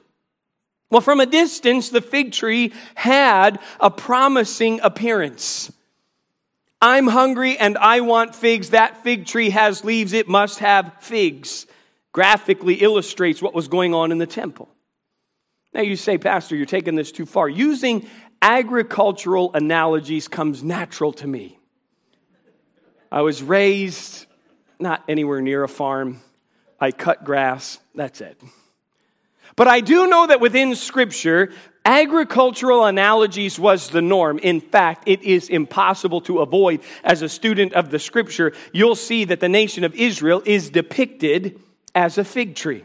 Well, 0.90 1.00
from 1.02 1.21
a 1.21 1.26
distance, 1.26 1.90
the 1.90 2.00
fig 2.00 2.33
tree 2.33 2.73
had 2.95 3.59
a 3.78 3.90
promising 3.90 4.81
appearance. 4.81 5.71
I'm 6.81 7.09
hungry 7.09 7.59
and 7.59 7.76
I 7.76 8.00
want 8.00 8.35
figs. 8.35 8.71
That 8.71 9.02
fig 9.02 9.26
tree 9.26 9.50
has 9.50 9.85
leaves. 9.85 10.12
It 10.12 10.28
must 10.28 10.61
have 10.61 10.93
figs. 11.00 11.67
Graphically 12.12 12.75
illustrates 12.75 13.43
what 13.43 13.55
was 13.55 13.69
going 13.69 13.95
on 13.95 14.12
in 14.12 14.19
the 14.19 14.26
temple. 14.26 14.69
Now 15.75 15.83
you 15.83 15.97
say, 15.97 16.17
Pastor, 16.17 16.57
you're 16.57 16.67
taking 16.67 16.95
this 16.95 17.12
too 17.12 17.26
far. 17.26 17.49
Using 17.49 18.09
agricultural 18.42 19.52
analogies 19.54 20.28
comes 20.28 20.62
natural 20.62 21.12
to 21.14 21.26
me. 21.26 21.59
I 23.11 23.23
was 23.23 23.42
raised 23.42 24.26
not 24.78 25.02
anywhere 25.09 25.40
near 25.40 25.64
a 25.64 25.68
farm. 25.68 26.21
I 26.80 26.92
cut 26.92 27.25
grass. 27.25 27.78
That's 27.95 28.21
it. 28.21 28.40
But 29.57 29.66
I 29.66 29.80
do 29.80 30.07
know 30.07 30.26
that 30.26 30.40
within 30.40 30.76
Scripture, 30.76 31.52
agricultural 31.85 32.85
analogies 32.85 33.59
was 33.59 33.88
the 33.88 34.02
norm. 34.02 34.38
In 34.38 34.61
fact, 34.61 35.04
it 35.07 35.23
is 35.23 35.49
impossible 35.49 36.21
to 36.23 36.38
avoid. 36.38 36.80
As 37.02 37.23
a 37.23 37.28
student 37.28 37.73
of 37.73 37.90
the 37.90 37.99
Scripture, 37.99 38.52
you'll 38.73 38.95
see 38.95 39.25
that 39.25 39.40
the 39.40 39.49
nation 39.49 39.83
of 39.83 39.95
Israel 39.95 40.42
is 40.45 40.71
depicted 40.71 41.61
as 41.95 42.18
a 42.18 42.25
fig 42.25 42.54
tree. 42.54 42.85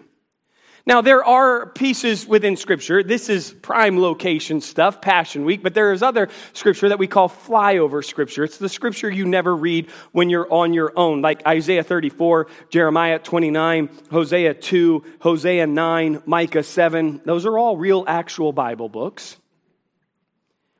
Now, 0.85 0.99
there 0.99 1.23
are 1.23 1.67
pieces 1.67 2.27
within 2.27 2.57
Scripture. 2.57 3.03
This 3.03 3.29
is 3.29 3.53
prime 3.53 3.97
location 3.97 4.59
stuff, 4.59 4.99
Passion 4.99 5.45
Week, 5.45 5.63
but 5.63 5.73
there 5.73 5.93
is 5.93 6.03
other 6.03 6.27
Scripture 6.51 6.89
that 6.89 6.99
we 6.99 7.07
call 7.07 7.29
flyover 7.29 8.03
Scripture. 8.03 8.43
It's 8.43 8.57
the 8.57 8.67
Scripture 8.67 9.09
you 9.09 9.25
never 9.25 9.55
read 9.55 9.89
when 10.11 10.29
you're 10.29 10.51
on 10.51 10.73
your 10.73 10.91
own, 10.97 11.21
like 11.21 11.47
Isaiah 11.47 11.83
34, 11.83 12.47
Jeremiah 12.69 13.17
29, 13.17 13.89
Hosea 14.11 14.55
2, 14.55 15.03
Hosea 15.21 15.67
9, 15.67 16.23
Micah 16.25 16.63
7. 16.63 17.21
Those 17.23 17.45
are 17.45 17.57
all 17.57 17.77
real, 17.77 18.03
actual 18.05 18.51
Bible 18.51 18.89
books. 18.89 19.37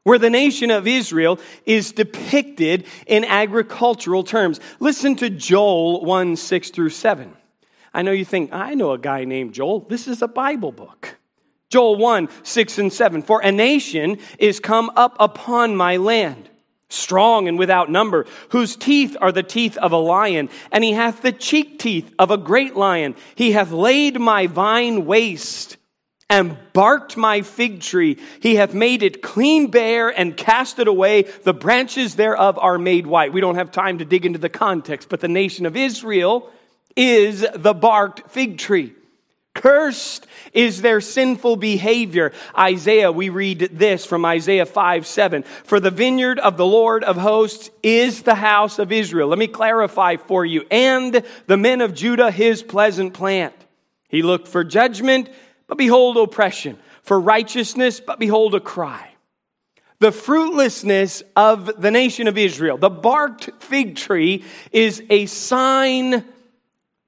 Where 0.03 0.19
the 0.19 0.29
nation 0.29 0.69
of 0.69 0.85
Israel 0.85 1.39
is 1.65 1.93
depicted 1.93 2.87
in 3.07 3.23
agricultural 3.23 4.25
terms. 4.25 4.59
Listen 4.81 5.15
to 5.15 5.29
Joel 5.29 6.03
1 6.03 6.35
6 6.35 6.71
through 6.71 6.89
7. 6.89 7.33
I 7.93 8.01
know 8.01 8.11
you 8.11 8.25
think, 8.25 8.51
I 8.51 8.73
know 8.73 8.91
a 8.91 8.97
guy 8.97 9.23
named 9.23 9.53
Joel. 9.53 9.81
This 9.81 10.07
is 10.07 10.21
a 10.21 10.27
Bible 10.27 10.71
book. 10.71 11.17
Joel 11.69 11.95
1, 11.95 12.29
6 12.43 12.77
and 12.79 12.93
7. 12.93 13.21
For 13.21 13.41
a 13.41 13.51
nation 13.51 14.19
is 14.39 14.59
come 14.59 14.91
up 14.95 15.15
upon 15.19 15.75
my 15.75 15.97
land, 15.97 16.49
strong 16.89 17.47
and 17.47 17.57
without 17.57 17.89
number, 17.89 18.25
whose 18.49 18.75
teeth 18.75 19.17
are 19.21 19.31
the 19.31 19.43
teeth 19.43 19.77
of 19.77 19.91
a 19.91 19.97
lion, 19.97 20.49
and 20.71 20.83
he 20.83 20.93
hath 20.93 21.21
the 21.21 21.31
cheek 21.31 21.79
teeth 21.79 22.13
of 22.19 22.31
a 22.31 22.37
great 22.37 22.75
lion. 22.75 23.15
He 23.35 23.51
hath 23.51 23.71
laid 23.71 24.19
my 24.19 24.47
vine 24.47 25.05
waste 25.05 25.77
and 26.29 26.57
barked 26.73 27.15
my 27.15 27.41
fig 27.41 27.81
tree. 27.81 28.17
He 28.39 28.55
hath 28.55 28.73
made 28.73 29.03
it 29.03 29.21
clean 29.21 29.69
bare 29.69 30.09
and 30.09 30.37
cast 30.37 30.79
it 30.79 30.87
away. 30.87 31.23
The 31.43 31.53
branches 31.53 32.15
thereof 32.15 32.57
are 32.59 32.77
made 32.79 33.05
white. 33.05 33.33
We 33.33 33.41
don't 33.41 33.55
have 33.55 33.71
time 33.71 33.99
to 33.99 34.05
dig 34.05 34.25
into 34.25 34.39
the 34.39 34.49
context, 34.49 35.09
but 35.09 35.19
the 35.19 35.27
nation 35.27 35.65
of 35.65 35.75
Israel 35.75 36.51
is 36.95 37.45
the 37.55 37.73
barked 37.73 38.29
fig 38.29 38.57
tree. 38.57 38.93
Cursed 39.53 40.25
is 40.51 40.81
their 40.81 40.99
sinful 40.99 41.57
behavior. 41.57 42.31
Isaiah, 42.57 43.11
we 43.11 43.29
read 43.29 43.59
this 43.73 44.03
from 44.03 44.25
Isaiah 44.25 44.65
5 44.65 45.05
7. 45.05 45.43
For 45.43 45.79
the 45.79 45.91
vineyard 45.91 46.39
of 46.39 46.57
the 46.57 46.65
Lord 46.65 47.03
of 47.03 47.17
hosts 47.17 47.69
is 47.83 48.23
the 48.23 48.35
house 48.35 48.79
of 48.79 48.91
Israel. 48.91 49.27
Let 49.27 49.37
me 49.37 49.47
clarify 49.47 50.15
for 50.15 50.43
you. 50.43 50.65
And 50.71 51.23
the 51.45 51.57
men 51.57 51.81
of 51.81 51.93
Judah, 51.93 52.31
his 52.31 52.63
pleasant 52.63 53.13
plant. 53.13 53.53
He 54.09 54.23
looked 54.23 54.47
for 54.47 54.63
judgment, 54.63 55.29
but 55.67 55.77
behold 55.77 56.17
oppression. 56.17 56.79
For 57.03 57.19
righteousness, 57.19 57.99
but 57.99 58.19
behold 58.19 58.55
a 58.55 58.59
cry. 58.59 59.09
The 59.99 60.11
fruitlessness 60.11 61.21
of 61.35 61.81
the 61.81 61.91
nation 61.91 62.27
of 62.27 62.37
Israel, 62.37 62.77
the 62.77 62.89
barked 62.89 63.51
fig 63.59 63.95
tree, 63.95 64.43
is 64.71 65.03
a 65.09 65.27
sign 65.27 66.25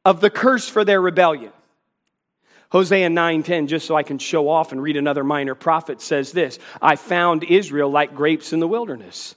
of 0.05 0.21
the 0.21 0.29
curse 0.29 0.69
for 0.69 0.85
their 0.85 1.01
rebellion. 1.01 1.51
Hosea 2.69 3.09
9:10 3.09 3.67
just 3.67 3.87
so 3.87 3.95
I 3.95 4.03
can 4.03 4.19
show 4.19 4.47
off 4.47 4.71
and 4.71 4.81
read 4.81 4.97
another 4.97 5.23
minor 5.23 5.55
prophet 5.55 6.01
says 6.01 6.31
this, 6.31 6.59
I 6.81 6.95
found 6.95 7.43
Israel 7.43 7.89
like 7.89 8.15
grapes 8.15 8.53
in 8.53 8.59
the 8.59 8.67
wilderness. 8.67 9.35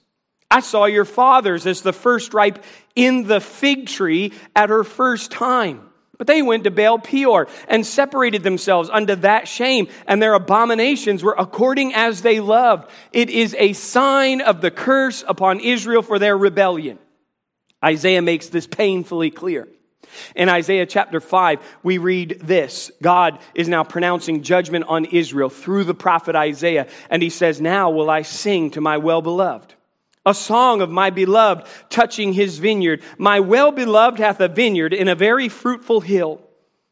I 0.51 0.61
saw 0.61 0.87
your 0.87 1.05
fathers 1.05 1.67
as 1.67 1.83
the 1.83 1.93
first 1.93 2.33
ripe 2.33 2.65
in 2.95 3.27
the 3.27 3.41
fig 3.41 3.87
tree 3.87 4.33
at 4.57 4.71
her 4.71 4.83
first 4.83 5.31
time. 5.31 5.89
But 6.17 6.27
they 6.27 6.43
went 6.43 6.65
to 6.65 6.71
Baal 6.71 6.99
Peor 6.99 7.47
and 7.69 7.87
separated 7.87 8.43
themselves 8.43 8.91
unto 8.91 9.15
that 9.17 9.47
shame, 9.47 9.87
and 10.07 10.21
their 10.21 10.35
abominations 10.35 11.23
were 11.23 11.37
according 11.39 11.95
as 11.95 12.23
they 12.23 12.41
loved. 12.41 12.91
It 13.13 13.31
is 13.31 13.55
a 13.57 13.73
sign 13.75 14.41
of 14.41 14.61
the 14.61 14.73
curse 14.73 15.23
upon 15.29 15.61
Israel 15.61 16.03
for 16.03 16.19
their 16.19 16.37
rebellion. 16.37 16.99
Isaiah 17.85 18.23
makes 18.23 18.49
this 18.49 18.67
painfully 18.67 19.31
clear. 19.31 19.69
In 20.35 20.49
Isaiah 20.49 20.87
chapter 20.87 21.21
5, 21.21 21.59
we 21.83 21.99
read 21.99 22.41
this 22.43 22.91
God 23.03 23.39
is 23.55 23.69
now 23.69 23.85
pronouncing 23.85 24.43
judgment 24.43 24.85
on 24.89 25.05
Israel 25.07 25.49
through 25.49 25.85
the 25.85 25.95
prophet 25.95 26.35
Isaiah, 26.35 26.89
and 27.11 27.23
he 27.23 27.31
says, 27.31 27.61
Now 27.61 27.91
will 27.91 28.11
I 28.11 28.23
sing 28.23 28.71
to 28.73 28.81
my 28.81 28.97
well 28.99 29.23
beloved. 29.23 29.75
A 30.27 30.35
song 30.35 30.83
of 30.83 30.91
my 30.91 31.11
beloved 31.11 31.67
touching 31.89 32.35
his 32.35 32.59
vineyard. 32.59 33.03
My 33.17 33.41
well 33.41 33.73
beloved 33.73 34.19
hath 34.19 34.41
a 34.41 34.49
vineyard 34.49 34.93
in 34.93 35.09
a 35.09 35.15
very 35.15 35.49
fruitful 35.49 36.01
hill. 36.01 36.43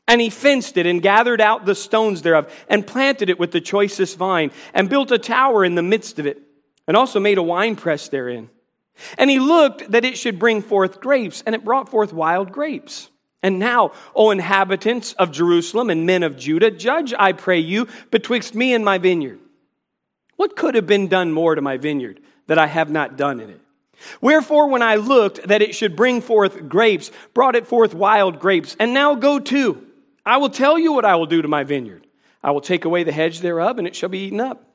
And 0.08 0.20
he 0.20 0.30
fenced 0.30 0.76
it 0.76 0.86
and 0.86 1.02
gathered 1.02 1.40
out 1.40 1.66
the 1.66 1.74
stones 1.74 2.22
thereof 2.22 2.50
and 2.68 2.86
planted 2.86 3.28
it 3.28 3.38
with 3.38 3.50
the 3.50 3.60
choicest 3.60 4.16
vine 4.16 4.52
and 4.72 4.88
built 4.88 5.10
a 5.10 5.18
tower 5.18 5.64
in 5.64 5.74
the 5.74 5.82
midst 5.82 6.18
of 6.18 6.26
it 6.26 6.40
and 6.86 6.96
also 6.96 7.18
made 7.18 7.38
a 7.38 7.42
winepress 7.42 8.08
therein. 8.08 8.48
And 9.18 9.30
he 9.30 9.38
looked 9.38 9.90
that 9.90 10.04
it 10.04 10.18
should 10.18 10.38
bring 10.38 10.62
forth 10.62 11.00
grapes, 11.00 11.42
and 11.44 11.54
it 11.54 11.64
brought 11.64 11.88
forth 11.88 12.12
wild 12.12 12.52
grapes. 12.52 13.10
And 13.42 13.58
now, 13.58 13.92
O 14.14 14.30
inhabitants 14.30 15.12
of 15.14 15.30
Jerusalem 15.30 15.90
and 15.90 16.06
men 16.06 16.22
of 16.22 16.36
Judah, 16.36 16.70
judge, 16.70 17.14
I 17.16 17.32
pray 17.32 17.58
you, 17.58 17.86
betwixt 18.10 18.54
me 18.54 18.74
and 18.74 18.84
my 18.84 18.98
vineyard. 18.98 19.38
What 20.36 20.56
could 20.56 20.74
have 20.74 20.86
been 20.86 21.08
done 21.08 21.32
more 21.32 21.54
to 21.54 21.62
my 21.62 21.76
vineyard 21.76 22.20
that 22.46 22.58
I 22.58 22.66
have 22.66 22.90
not 22.90 23.16
done 23.16 23.40
in 23.40 23.50
it? 23.50 23.60
Wherefore, 24.20 24.68
when 24.68 24.82
I 24.82 24.96
looked 24.96 25.48
that 25.48 25.62
it 25.62 25.74
should 25.74 25.96
bring 25.96 26.20
forth 26.20 26.68
grapes, 26.68 27.10
brought 27.34 27.56
it 27.56 27.66
forth 27.66 27.94
wild 27.94 28.40
grapes. 28.40 28.76
And 28.78 28.92
now 28.92 29.14
go 29.14 29.38
to. 29.38 29.86
I 30.24 30.36
will 30.38 30.50
tell 30.50 30.78
you 30.78 30.92
what 30.92 31.04
I 31.04 31.16
will 31.16 31.26
do 31.26 31.40
to 31.40 31.48
my 31.48 31.64
vineyard. 31.64 32.06
I 32.42 32.50
will 32.50 32.60
take 32.60 32.84
away 32.84 33.04
the 33.04 33.12
hedge 33.12 33.40
thereof, 33.40 33.78
and 33.78 33.86
it 33.86 33.96
shall 33.96 34.08
be 34.08 34.20
eaten 34.20 34.40
up 34.40 34.66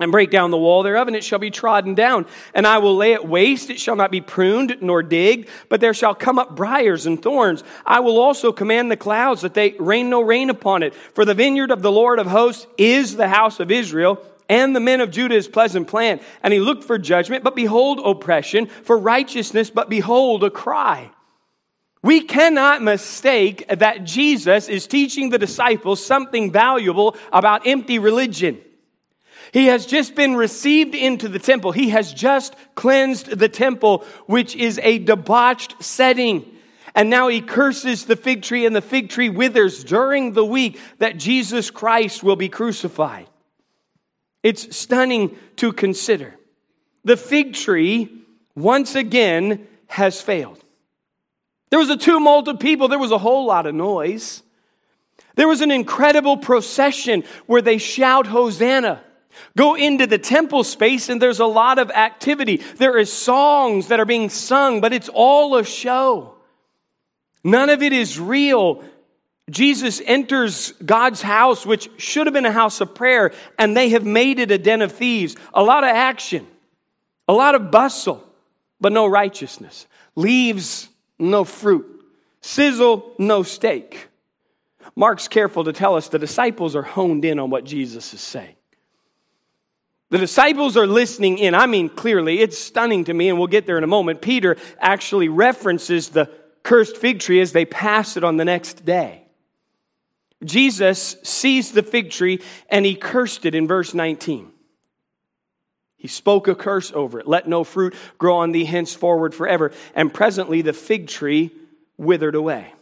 and 0.00 0.10
break 0.10 0.30
down 0.30 0.50
the 0.50 0.56
wall 0.56 0.82
thereof, 0.82 1.06
and 1.06 1.16
it 1.16 1.22
shall 1.22 1.38
be 1.38 1.50
trodden 1.50 1.94
down. 1.94 2.26
And 2.54 2.66
I 2.66 2.78
will 2.78 2.96
lay 2.96 3.12
it 3.12 3.28
waste, 3.28 3.70
it 3.70 3.78
shall 3.78 3.96
not 3.96 4.10
be 4.10 4.20
pruned 4.20 4.78
nor 4.80 5.02
digged, 5.02 5.48
but 5.68 5.80
there 5.80 5.94
shall 5.94 6.14
come 6.14 6.38
up 6.38 6.56
briers 6.56 7.06
and 7.06 7.22
thorns. 7.22 7.62
I 7.84 8.00
will 8.00 8.18
also 8.18 8.50
command 8.50 8.90
the 8.90 8.96
clouds 8.96 9.42
that 9.42 9.54
they 9.54 9.72
rain 9.78 10.08
no 10.10 10.22
rain 10.22 10.50
upon 10.50 10.82
it. 10.82 10.94
For 10.94 11.24
the 11.24 11.34
vineyard 11.34 11.70
of 11.70 11.82
the 11.82 11.92
Lord 11.92 12.18
of 12.18 12.26
hosts 12.26 12.66
is 12.78 13.14
the 13.14 13.28
house 13.28 13.60
of 13.60 13.70
Israel, 13.70 14.24
and 14.48 14.74
the 14.74 14.80
men 14.80 15.00
of 15.00 15.10
Judah 15.10 15.40
pleasant 15.44 15.86
plant. 15.86 16.22
And 16.42 16.52
he 16.52 16.58
looked 16.58 16.84
for 16.84 16.98
judgment, 16.98 17.44
but 17.44 17.54
behold 17.54 18.00
oppression, 18.04 18.66
for 18.66 18.98
righteousness, 18.98 19.70
but 19.70 19.88
behold 19.88 20.42
a 20.42 20.50
cry. 20.50 21.10
We 22.02 22.22
cannot 22.22 22.82
mistake 22.82 23.66
that 23.68 24.04
Jesus 24.04 24.68
is 24.68 24.86
teaching 24.86 25.28
the 25.28 25.38
disciples 25.38 26.04
something 26.04 26.50
valuable 26.50 27.14
about 27.30 27.66
empty 27.66 27.98
religion. 27.98 28.58
He 29.52 29.66
has 29.66 29.86
just 29.86 30.14
been 30.14 30.36
received 30.36 30.94
into 30.94 31.28
the 31.28 31.38
temple. 31.38 31.72
He 31.72 31.90
has 31.90 32.12
just 32.12 32.54
cleansed 32.74 33.26
the 33.26 33.48
temple, 33.48 34.04
which 34.26 34.54
is 34.54 34.78
a 34.82 34.98
debauched 34.98 35.82
setting. 35.82 36.46
And 36.94 37.10
now 37.10 37.28
he 37.28 37.40
curses 37.40 38.04
the 38.04 38.16
fig 38.16 38.42
tree, 38.42 38.66
and 38.66 38.74
the 38.74 38.80
fig 38.80 39.10
tree 39.10 39.28
withers 39.28 39.84
during 39.84 40.32
the 40.32 40.44
week 40.44 40.80
that 40.98 41.16
Jesus 41.16 41.70
Christ 41.70 42.22
will 42.22 42.36
be 42.36 42.48
crucified. 42.48 43.26
It's 44.42 44.76
stunning 44.76 45.36
to 45.56 45.72
consider. 45.72 46.34
The 47.04 47.16
fig 47.16 47.54
tree, 47.54 48.24
once 48.54 48.94
again, 48.94 49.66
has 49.86 50.20
failed. 50.20 50.62
There 51.70 51.78
was 51.78 51.90
a 51.90 51.96
tumult 51.96 52.48
of 52.48 52.58
people, 52.58 52.88
there 52.88 52.98
was 52.98 53.12
a 53.12 53.18
whole 53.18 53.46
lot 53.46 53.66
of 53.66 53.74
noise. 53.74 54.42
There 55.36 55.48
was 55.48 55.60
an 55.60 55.70
incredible 55.70 56.36
procession 56.36 57.24
where 57.46 57.62
they 57.62 57.78
shout, 57.78 58.26
Hosanna. 58.26 59.02
Go 59.56 59.74
into 59.74 60.06
the 60.06 60.18
temple 60.18 60.64
space 60.64 61.08
and 61.08 61.20
there's 61.20 61.40
a 61.40 61.46
lot 61.46 61.78
of 61.78 61.90
activity. 61.90 62.56
There 62.76 62.98
is 62.98 63.12
songs 63.12 63.88
that 63.88 64.00
are 64.00 64.04
being 64.04 64.28
sung, 64.28 64.80
but 64.80 64.92
it's 64.92 65.08
all 65.08 65.56
a 65.56 65.64
show. 65.64 66.34
None 67.42 67.70
of 67.70 67.82
it 67.82 67.92
is 67.92 68.18
real. 68.18 68.84
Jesus 69.50 70.00
enters 70.04 70.72
God's 70.84 71.22
house, 71.22 71.66
which 71.66 71.90
should 71.96 72.26
have 72.26 72.34
been 72.34 72.46
a 72.46 72.52
house 72.52 72.80
of 72.80 72.94
prayer, 72.94 73.32
and 73.58 73.76
they 73.76 73.90
have 73.90 74.04
made 74.04 74.38
it 74.38 74.50
a 74.50 74.58
den 74.58 74.82
of 74.82 74.92
thieves. 74.92 75.36
A 75.52 75.62
lot 75.62 75.82
of 75.82 75.90
action, 75.90 76.46
a 77.26 77.32
lot 77.32 77.54
of 77.54 77.70
bustle, 77.70 78.24
but 78.80 78.92
no 78.92 79.06
righteousness. 79.06 79.86
Leaves, 80.14 80.88
no 81.18 81.44
fruit. 81.44 81.86
Sizzle, 82.42 83.14
no 83.18 83.42
steak. 83.42 84.08
Mark's 84.96 85.28
careful 85.28 85.64
to 85.64 85.72
tell 85.72 85.96
us 85.96 86.08
the 86.08 86.18
disciples 86.18 86.74
are 86.76 86.82
honed 86.82 87.24
in 87.24 87.38
on 87.38 87.50
what 87.50 87.64
Jesus 87.64 88.12
is 88.14 88.20
saying. 88.20 88.54
The 90.10 90.18
disciples 90.18 90.76
are 90.76 90.86
listening 90.86 91.38
in. 91.38 91.54
I 91.54 91.66
mean, 91.66 91.88
clearly, 91.88 92.40
it's 92.40 92.58
stunning 92.58 93.04
to 93.04 93.14
me, 93.14 93.28
and 93.28 93.38
we'll 93.38 93.46
get 93.46 93.66
there 93.66 93.78
in 93.78 93.84
a 93.84 93.88
moment. 93.88 94.20
Peter 94.20 94.56
actually 94.80 95.28
references 95.28 96.08
the 96.08 96.28
cursed 96.62 96.96
fig 96.96 97.20
tree 97.20 97.40
as 97.40 97.52
they 97.52 97.64
pass 97.64 98.16
it 98.16 98.24
on 98.24 98.36
the 98.36 98.44
next 98.44 98.84
day. 98.84 99.24
Jesus 100.44 101.16
sees 101.22 101.72
the 101.72 101.82
fig 101.82 102.10
tree 102.10 102.40
and 102.68 102.86
he 102.86 102.94
cursed 102.94 103.44
it 103.44 103.54
in 103.54 103.66
verse 103.66 103.92
19. 103.94 104.50
He 105.96 106.08
spoke 106.08 106.48
a 106.48 106.54
curse 106.54 106.92
over 106.92 107.20
it. 107.20 107.28
Let 107.28 107.46
no 107.46 107.62
fruit 107.62 107.94
grow 108.16 108.38
on 108.38 108.52
thee 108.52 108.64
henceforward 108.64 109.34
forever. 109.34 109.70
And 109.94 110.12
presently 110.12 110.62
the 110.62 110.72
fig 110.72 111.08
tree 111.08 111.50
withered 111.98 112.34
away. 112.34 112.72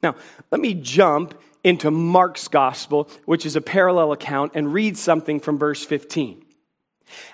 Now, 0.00 0.14
let 0.52 0.60
me 0.60 0.74
jump 0.74 1.34
into 1.64 1.90
Mark's 1.90 2.46
gospel, 2.48 3.08
which 3.24 3.46
is 3.46 3.56
a 3.56 3.60
parallel 3.60 4.12
account, 4.12 4.52
and 4.54 4.72
read 4.72 4.96
something 4.96 5.40
from 5.40 5.58
verse 5.58 5.84
15. 5.84 6.41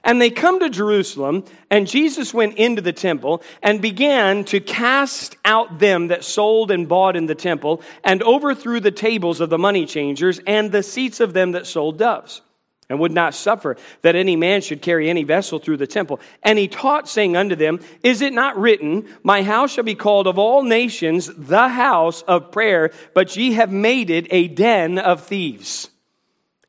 And 0.05 0.21
they 0.21 0.31
come 0.31 0.61
to 0.61 0.71
Jerusalem, 0.71 1.45
and 1.71 1.87
Jesus 1.87 2.33
went 2.33 2.57
into 2.57 2.83
the 2.83 2.93
temple 2.93 3.43
and 3.63 3.83
began 3.83 4.45
to 4.47 4.61
cast 4.61 5.37
out 5.45 5.79
them 5.79 6.09
that 6.09 6.25
sold 6.25 6.71
and 6.71 6.89
bought 6.89 7.17
in 7.17 7.27
the 7.27 7.35
temple, 7.35 7.83
and 8.05 8.23
overthrew 8.23 8.81
the 8.81 8.91
tables 8.91 9.41
of 9.41 9.51
the 9.51 9.59
money 9.59 9.87
changers 9.87 10.41
and 10.47 10.73
the 10.73 10.83
seats 10.83 11.21
of 11.21 11.33
them 11.33 11.53
that 11.53 11.67
sold 11.67 11.99
doves, 11.99 12.41
and 12.89 12.99
would 13.01 13.13
not 13.13 13.35
suffer 13.35 13.77
that 14.03 14.17
any 14.17 14.37
man 14.37 14.61
should 14.61 14.83
carry 14.83 15.11
any 15.11 15.25
vessel 15.25 15.59
through 15.59 15.77
the 15.77 15.87
temple. 15.87 16.21
And 16.43 16.59
he 16.59 16.69
taught, 16.69 17.09
saying 17.09 17.37
unto 17.37 17.55
them, 17.55 17.81
Is 18.03 18.23
it 18.23 18.33
not 18.33 18.59
written, 18.59 19.09
My 19.23 19.43
house 19.43 19.73
shall 19.73 19.85
be 19.85 19.95
called 19.95 20.27
of 20.27 20.39
all 20.39 20.63
nations 20.63 21.31
the 21.37 21.69
house 21.69 22.23
of 22.23 22.51
prayer, 22.51 22.91
but 23.15 23.37
ye 23.37 23.53
have 23.53 23.73
made 23.73 24.11
it 24.11 24.27
a 24.31 24.49
den 24.49 24.99
of 24.99 25.25
thieves? 25.25 25.91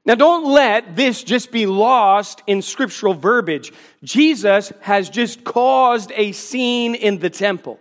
Now, 0.10 0.16
don't 0.16 0.52
let 0.52 0.96
this 0.96 1.24
just 1.24 1.52
be 1.52 1.68
lost 1.68 2.42
in 2.48 2.64
scriptural 2.64 3.14
verbiage. 3.14 3.72
Jesus 4.04 4.74
has 4.82 5.08
just 5.08 5.44
caused 5.44 6.12
a 6.16 6.32
scene 6.32 6.96
in 6.96 7.20
the 7.20 7.30
temple. 7.30 7.80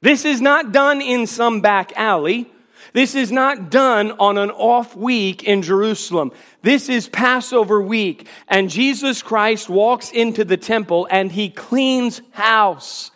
This 0.00 0.24
is 0.24 0.40
not 0.40 0.72
done 0.72 1.02
in 1.02 1.26
some 1.26 1.60
back 1.60 1.92
alley. 1.94 2.50
This 2.94 3.14
is 3.14 3.30
not 3.30 3.70
done 3.70 4.12
on 4.12 4.38
an 4.38 4.50
off 4.50 4.96
week 4.96 5.44
in 5.44 5.60
Jerusalem. 5.60 6.32
This 6.62 6.88
is 6.88 7.06
Passover 7.06 7.82
week, 7.82 8.26
and 8.48 8.70
Jesus 8.70 9.20
Christ 9.20 9.68
walks 9.68 10.12
into 10.12 10.42
the 10.42 10.56
temple 10.56 11.06
and 11.10 11.30
he 11.30 11.50
cleans 11.50 12.22
house. 12.30 13.10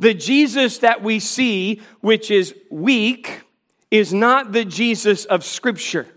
The 0.00 0.12
Jesus 0.12 0.78
that 0.78 1.04
we 1.04 1.20
see, 1.20 1.82
which 2.00 2.32
is 2.32 2.52
weak, 2.68 3.42
is 3.92 4.12
not 4.12 4.50
the 4.50 4.64
Jesus 4.64 5.24
of 5.24 5.44
Scripture. 5.44 6.08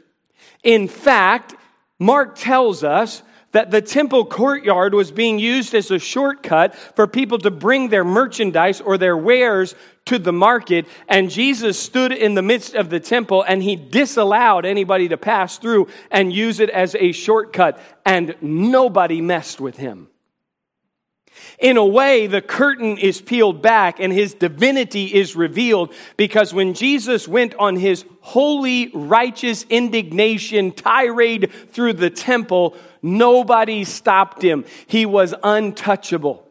In 0.68 0.90
fact, 0.90 1.56
Mark 1.98 2.36
tells 2.36 2.84
us 2.84 3.24
that 3.54 3.72
the 3.72 3.82
temple 3.82 4.26
courtyard 4.26 4.94
was 4.94 5.12
being 5.12 5.40
used 5.40 5.74
as 5.74 5.90
a 5.92 5.98
shortcut 5.98 6.76
for 6.76 7.08
people 7.08 7.38
to 7.38 7.50
bring 7.50 7.88
their 7.88 8.04
merchandise 8.04 8.82
or 8.82 8.98
their 8.98 9.16
wares 9.16 9.76
to 10.08 10.20
the 10.20 10.34
market. 10.34 10.86
And 11.08 11.32
Jesus 11.32 11.80
stood 11.80 12.12
in 12.12 12.36
the 12.36 12.42
midst 12.42 12.76
of 12.76 12.90
the 12.90 13.00
temple 13.00 13.44
and 13.48 13.64
he 13.64 13.78
disallowed 13.78 14.66
anybody 14.66 15.08
to 15.08 15.16
pass 15.16 15.58
through 15.58 15.88
and 16.12 16.34
use 16.34 16.60
it 16.60 16.70
as 16.70 16.96
a 16.96 17.14
shortcut. 17.14 17.80
And 18.06 18.36
nobody 18.42 19.22
messed 19.22 19.62
with 19.62 19.78
him. 19.78 20.10
In 21.58 21.78
a 21.78 21.86
way, 21.86 22.28
the 22.28 22.42
curtain 22.42 23.00
is 23.00 23.20
peeled 23.20 23.64
back 23.64 24.00
and 24.00 24.14
his 24.14 24.36
divinity 24.36 25.06
is 25.06 25.36
revealed 25.36 25.92
because 26.16 26.54
when 26.54 26.76
Jesus 26.76 27.28
went 27.28 27.56
on 27.56 27.76
his 27.76 28.06
holy, 28.22 28.92
righteous 28.94 29.66
indignation 29.68 30.72
tirade 30.72 31.52
through 31.72 31.94
the 31.94 32.12
temple, 32.12 32.76
nobody 33.02 33.84
stopped 33.86 34.44
him. 34.44 34.66
He 34.86 35.08
was 35.08 35.34
untouchable. 35.42 36.48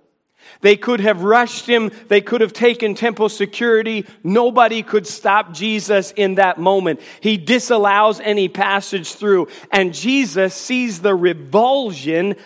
They 0.60 0.76
could 0.76 1.00
have 1.00 1.22
rushed 1.22 1.66
him. 1.66 1.92
They 2.08 2.20
could 2.20 2.40
have 2.40 2.52
taken 2.52 2.94
temple 2.94 3.28
security. 3.28 4.06
Nobody 4.24 4.82
could 4.82 5.06
stop 5.06 5.52
Jesus 5.52 6.12
in 6.12 6.36
that 6.36 6.58
moment. 6.58 7.00
He 7.20 7.36
disallows 7.36 8.20
any 8.20 8.48
passage 8.48 9.12
through, 9.14 9.48
and 9.70 9.94
Jesus 9.94 10.54
sees 10.54 11.00
the 11.00 11.14
revulsion 11.14 12.36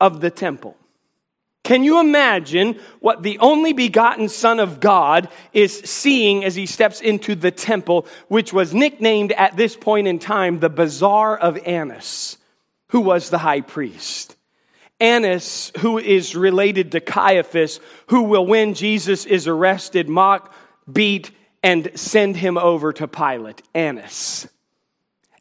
of 0.00 0.20
the 0.20 0.30
temple. 0.30 0.76
Can 1.62 1.84
you 1.84 2.00
imagine 2.00 2.80
what 3.00 3.22
the 3.22 3.38
only 3.38 3.72
begotten 3.72 4.28
Son 4.28 4.60
of 4.60 4.80
God 4.80 5.28
is 5.52 5.78
seeing 5.78 6.44
as 6.44 6.54
he 6.54 6.66
steps 6.66 7.00
into 7.00 7.34
the 7.34 7.50
temple, 7.50 8.06
which 8.28 8.52
was 8.52 8.74
nicknamed 8.74 9.32
at 9.32 9.56
this 9.56 9.76
point 9.76 10.08
in 10.08 10.18
time 10.18 10.58
the 10.58 10.70
Bazaar 10.70 11.36
of 11.36 11.58
Annas, 11.66 12.38
who 12.88 13.00
was 13.00 13.30
the 13.30 13.38
high 13.38 13.60
priest? 13.60 14.36
Annas, 15.00 15.70
who 15.78 15.98
is 15.98 16.34
related 16.34 16.92
to 16.92 17.00
Caiaphas, 17.00 17.78
who 18.08 18.22
will, 18.22 18.46
when 18.46 18.74
Jesus 18.74 19.26
is 19.26 19.46
arrested, 19.46 20.08
mock, 20.08 20.54
beat, 20.90 21.30
and 21.62 21.90
send 21.94 22.36
him 22.36 22.56
over 22.56 22.92
to 22.94 23.06
Pilate. 23.06 23.62
Annas. 23.74 24.48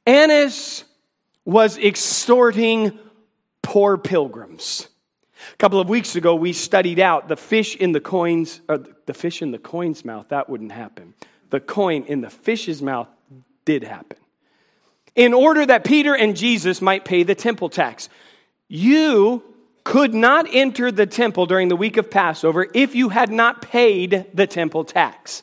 Annas 0.05 0.83
was 1.45 1.77
extorting 1.77 2.99
poor 3.61 3.97
pilgrims. 3.97 4.88
A 5.53 5.57
couple 5.57 5.79
of 5.79 5.89
weeks 5.89 6.15
ago, 6.15 6.35
we 6.35 6.53
studied 6.53 6.99
out 6.99 7.27
the 7.27 7.35
fish 7.35 7.75
in 7.75 7.91
the 7.91 8.01
coins, 8.01 8.61
or 8.67 8.83
the 9.05 9.13
fish 9.13 9.41
in 9.41 9.51
the 9.51 9.59
coin's 9.59 10.03
mouth. 10.03 10.29
That 10.29 10.49
wouldn't 10.49 10.71
happen. 10.71 11.13
The 11.49 11.59
coin 11.59 12.03
in 12.03 12.21
the 12.21 12.29
fish's 12.29 12.81
mouth 12.81 13.07
did 13.65 13.83
happen. 13.83 14.17
In 15.15 15.33
order 15.33 15.65
that 15.65 15.83
Peter 15.83 16.15
and 16.15 16.35
Jesus 16.35 16.81
might 16.81 17.05
pay 17.05 17.23
the 17.23 17.35
temple 17.35 17.69
tax. 17.69 18.09
You 18.67 19.43
could 19.83 20.13
not 20.13 20.45
enter 20.53 20.91
the 20.91 21.07
temple 21.07 21.47
during 21.47 21.67
the 21.67 21.75
week 21.75 21.97
of 21.97 22.11
Passover 22.11 22.67
if 22.73 22.93
you 22.93 23.09
had 23.09 23.31
not 23.31 23.61
paid 23.61 24.27
the 24.33 24.45
temple 24.45 24.83
tax. 24.83 25.41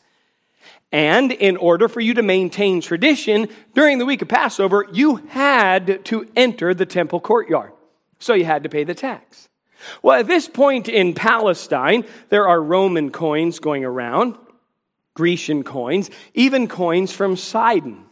And 0.93 1.33
in 1.33 1.57
order 1.57 1.89
for 1.89 2.01
you 2.01 2.15
to 2.15 2.23
maintain 2.23 2.81
tradition 2.81 3.49
during 3.75 3.99
the 3.99 4.07
week 4.07 4.23
of 4.23 4.29
Passover, 4.29 4.87
you 4.93 5.17
had 5.31 6.05
to 6.07 6.29
enter 6.37 6.75
the 6.75 6.87
temple 6.87 7.19
courtyard. 7.19 7.73
So 8.21 8.35
you 8.35 8.45
had 8.45 8.63
to 8.63 8.69
pay 8.69 8.85
the 8.85 8.95
tax. 8.95 9.49
Well, 10.03 10.19
at 10.19 10.27
this 10.27 10.49
point 10.49 10.89
in 10.89 11.15
Palestine, 11.15 12.05
there 12.29 12.49
are 12.49 12.63
Roman 12.63 13.11
coins 13.11 13.59
going 13.59 13.85
around, 13.85 14.37
Grecian 15.15 15.65
coins, 15.65 16.11
even 16.35 16.69
coins 16.69 17.13
from 17.13 17.37
Sidon. 17.37 18.05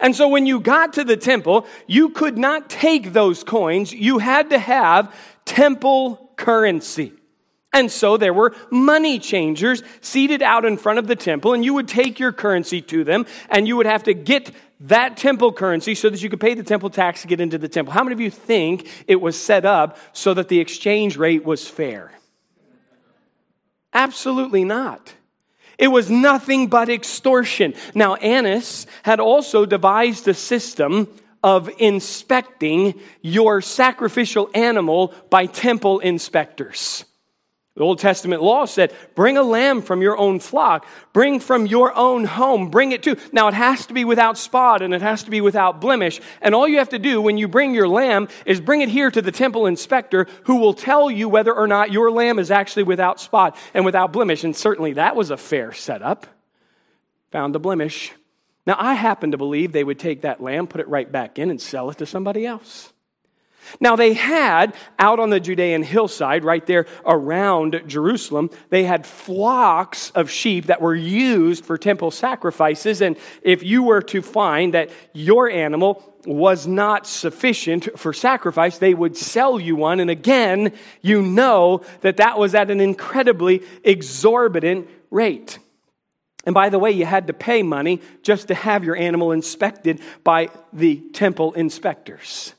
And 0.00 0.16
so 0.16 0.28
when 0.28 0.46
you 0.46 0.60
got 0.60 0.94
to 0.94 1.04
the 1.04 1.16
temple, 1.16 1.66
you 1.86 2.08
could 2.10 2.38
not 2.38 2.70
take 2.70 3.12
those 3.12 3.44
coins. 3.44 3.92
You 3.92 4.18
had 4.18 4.50
to 4.50 4.58
have 4.58 5.14
temple 5.44 6.32
currency. 6.36 7.12
And 7.72 7.92
so 7.92 8.16
there 8.16 8.32
were 8.32 8.54
money 8.70 9.18
changers 9.18 9.82
seated 10.00 10.40
out 10.40 10.64
in 10.64 10.78
front 10.78 10.98
of 10.98 11.06
the 11.06 11.16
temple, 11.16 11.52
and 11.52 11.62
you 11.62 11.74
would 11.74 11.88
take 11.88 12.18
your 12.18 12.32
currency 12.32 12.80
to 12.82 13.04
them, 13.04 13.26
and 13.50 13.68
you 13.68 13.76
would 13.76 13.84
have 13.84 14.04
to 14.04 14.14
get 14.14 14.50
that 14.80 15.16
temple 15.16 15.52
currency 15.52 15.94
so 15.94 16.10
that 16.10 16.22
you 16.22 16.28
could 16.28 16.40
pay 16.40 16.54
the 16.54 16.62
temple 16.62 16.90
tax 16.90 17.22
to 17.22 17.28
get 17.28 17.40
into 17.40 17.56
the 17.56 17.68
temple. 17.68 17.94
How 17.94 18.04
many 18.04 18.12
of 18.12 18.20
you 18.20 18.30
think 18.30 18.88
it 19.06 19.20
was 19.20 19.40
set 19.40 19.64
up 19.64 19.96
so 20.12 20.34
that 20.34 20.48
the 20.48 20.60
exchange 20.60 21.16
rate 21.16 21.44
was 21.44 21.66
fair? 21.66 22.12
Absolutely 23.94 24.64
not. 24.64 25.14
It 25.78 25.88
was 25.88 26.10
nothing 26.10 26.68
but 26.68 26.90
extortion. 26.90 27.72
Now, 27.94 28.16
Annas 28.16 28.86
had 29.02 29.20
also 29.20 29.64
devised 29.64 30.28
a 30.28 30.34
system 30.34 31.08
of 31.42 31.70
inspecting 31.78 33.00
your 33.22 33.62
sacrificial 33.62 34.50
animal 34.54 35.14
by 35.30 35.46
temple 35.46 36.00
inspectors. 36.00 37.05
The 37.76 37.82
Old 37.82 37.98
Testament 37.98 38.42
law 38.42 38.64
said, 38.64 38.94
bring 39.14 39.36
a 39.36 39.42
lamb 39.42 39.82
from 39.82 40.00
your 40.00 40.16
own 40.16 40.40
flock, 40.40 40.86
bring 41.12 41.40
from 41.40 41.66
your 41.66 41.94
own 41.94 42.24
home, 42.24 42.70
bring 42.70 42.92
it 42.92 43.02
to. 43.02 43.16
Now 43.32 43.48
it 43.48 43.54
has 43.54 43.84
to 43.86 43.94
be 43.94 44.06
without 44.06 44.38
spot 44.38 44.80
and 44.80 44.94
it 44.94 45.02
has 45.02 45.24
to 45.24 45.30
be 45.30 45.42
without 45.42 45.78
blemish. 45.78 46.22
And 46.40 46.54
all 46.54 46.66
you 46.66 46.78
have 46.78 46.88
to 46.88 46.98
do 46.98 47.20
when 47.20 47.36
you 47.36 47.48
bring 47.48 47.74
your 47.74 47.86
lamb 47.86 48.28
is 48.46 48.62
bring 48.62 48.80
it 48.80 48.88
here 48.88 49.10
to 49.10 49.20
the 49.20 49.30
temple 49.30 49.66
inspector 49.66 50.26
who 50.44 50.56
will 50.56 50.72
tell 50.72 51.10
you 51.10 51.28
whether 51.28 51.54
or 51.54 51.66
not 51.66 51.92
your 51.92 52.10
lamb 52.10 52.38
is 52.38 52.50
actually 52.50 52.84
without 52.84 53.20
spot 53.20 53.54
and 53.74 53.84
without 53.84 54.10
blemish. 54.10 54.42
And 54.42 54.56
certainly 54.56 54.94
that 54.94 55.14
was 55.14 55.30
a 55.30 55.36
fair 55.36 55.74
setup. 55.74 56.26
Found 57.32 57.54
a 57.56 57.58
blemish. 57.58 58.10
Now 58.66 58.76
I 58.78 58.94
happen 58.94 59.32
to 59.32 59.38
believe 59.38 59.72
they 59.72 59.84
would 59.84 59.98
take 59.98 60.22
that 60.22 60.42
lamb, 60.42 60.66
put 60.66 60.80
it 60.80 60.88
right 60.88 61.12
back 61.12 61.38
in, 61.38 61.50
and 61.50 61.60
sell 61.60 61.90
it 61.90 61.98
to 61.98 62.06
somebody 62.06 62.46
else. 62.46 62.94
Now, 63.80 63.96
they 63.96 64.12
had 64.14 64.74
out 64.98 65.20
on 65.20 65.30
the 65.30 65.40
Judean 65.40 65.82
hillside, 65.82 66.44
right 66.44 66.64
there 66.66 66.86
around 67.04 67.82
Jerusalem, 67.86 68.50
they 68.70 68.84
had 68.84 69.06
flocks 69.06 70.10
of 70.10 70.30
sheep 70.30 70.66
that 70.66 70.80
were 70.80 70.94
used 70.94 71.64
for 71.64 71.78
temple 71.78 72.10
sacrifices. 72.10 73.00
And 73.00 73.16
if 73.42 73.62
you 73.62 73.82
were 73.82 74.02
to 74.02 74.22
find 74.22 74.74
that 74.74 74.90
your 75.12 75.50
animal 75.50 76.02
was 76.26 76.66
not 76.66 77.06
sufficient 77.06 77.98
for 77.98 78.12
sacrifice, 78.12 78.78
they 78.78 78.94
would 78.94 79.16
sell 79.16 79.60
you 79.60 79.76
one. 79.76 80.00
And 80.00 80.10
again, 80.10 80.72
you 81.00 81.22
know 81.22 81.82
that 82.00 82.16
that 82.16 82.38
was 82.38 82.54
at 82.54 82.70
an 82.70 82.80
incredibly 82.80 83.62
exorbitant 83.84 84.88
rate. 85.10 85.58
And 86.44 86.54
by 86.54 86.68
the 86.68 86.78
way, 86.78 86.92
you 86.92 87.04
had 87.04 87.26
to 87.26 87.32
pay 87.32 87.62
money 87.62 88.00
just 88.22 88.48
to 88.48 88.54
have 88.54 88.84
your 88.84 88.96
animal 88.96 89.32
inspected 89.32 90.00
by 90.22 90.50
the 90.72 90.96
temple 91.12 91.52
inspectors 91.54 92.54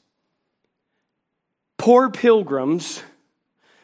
poor 1.77 2.09
pilgrims 2.09 3.01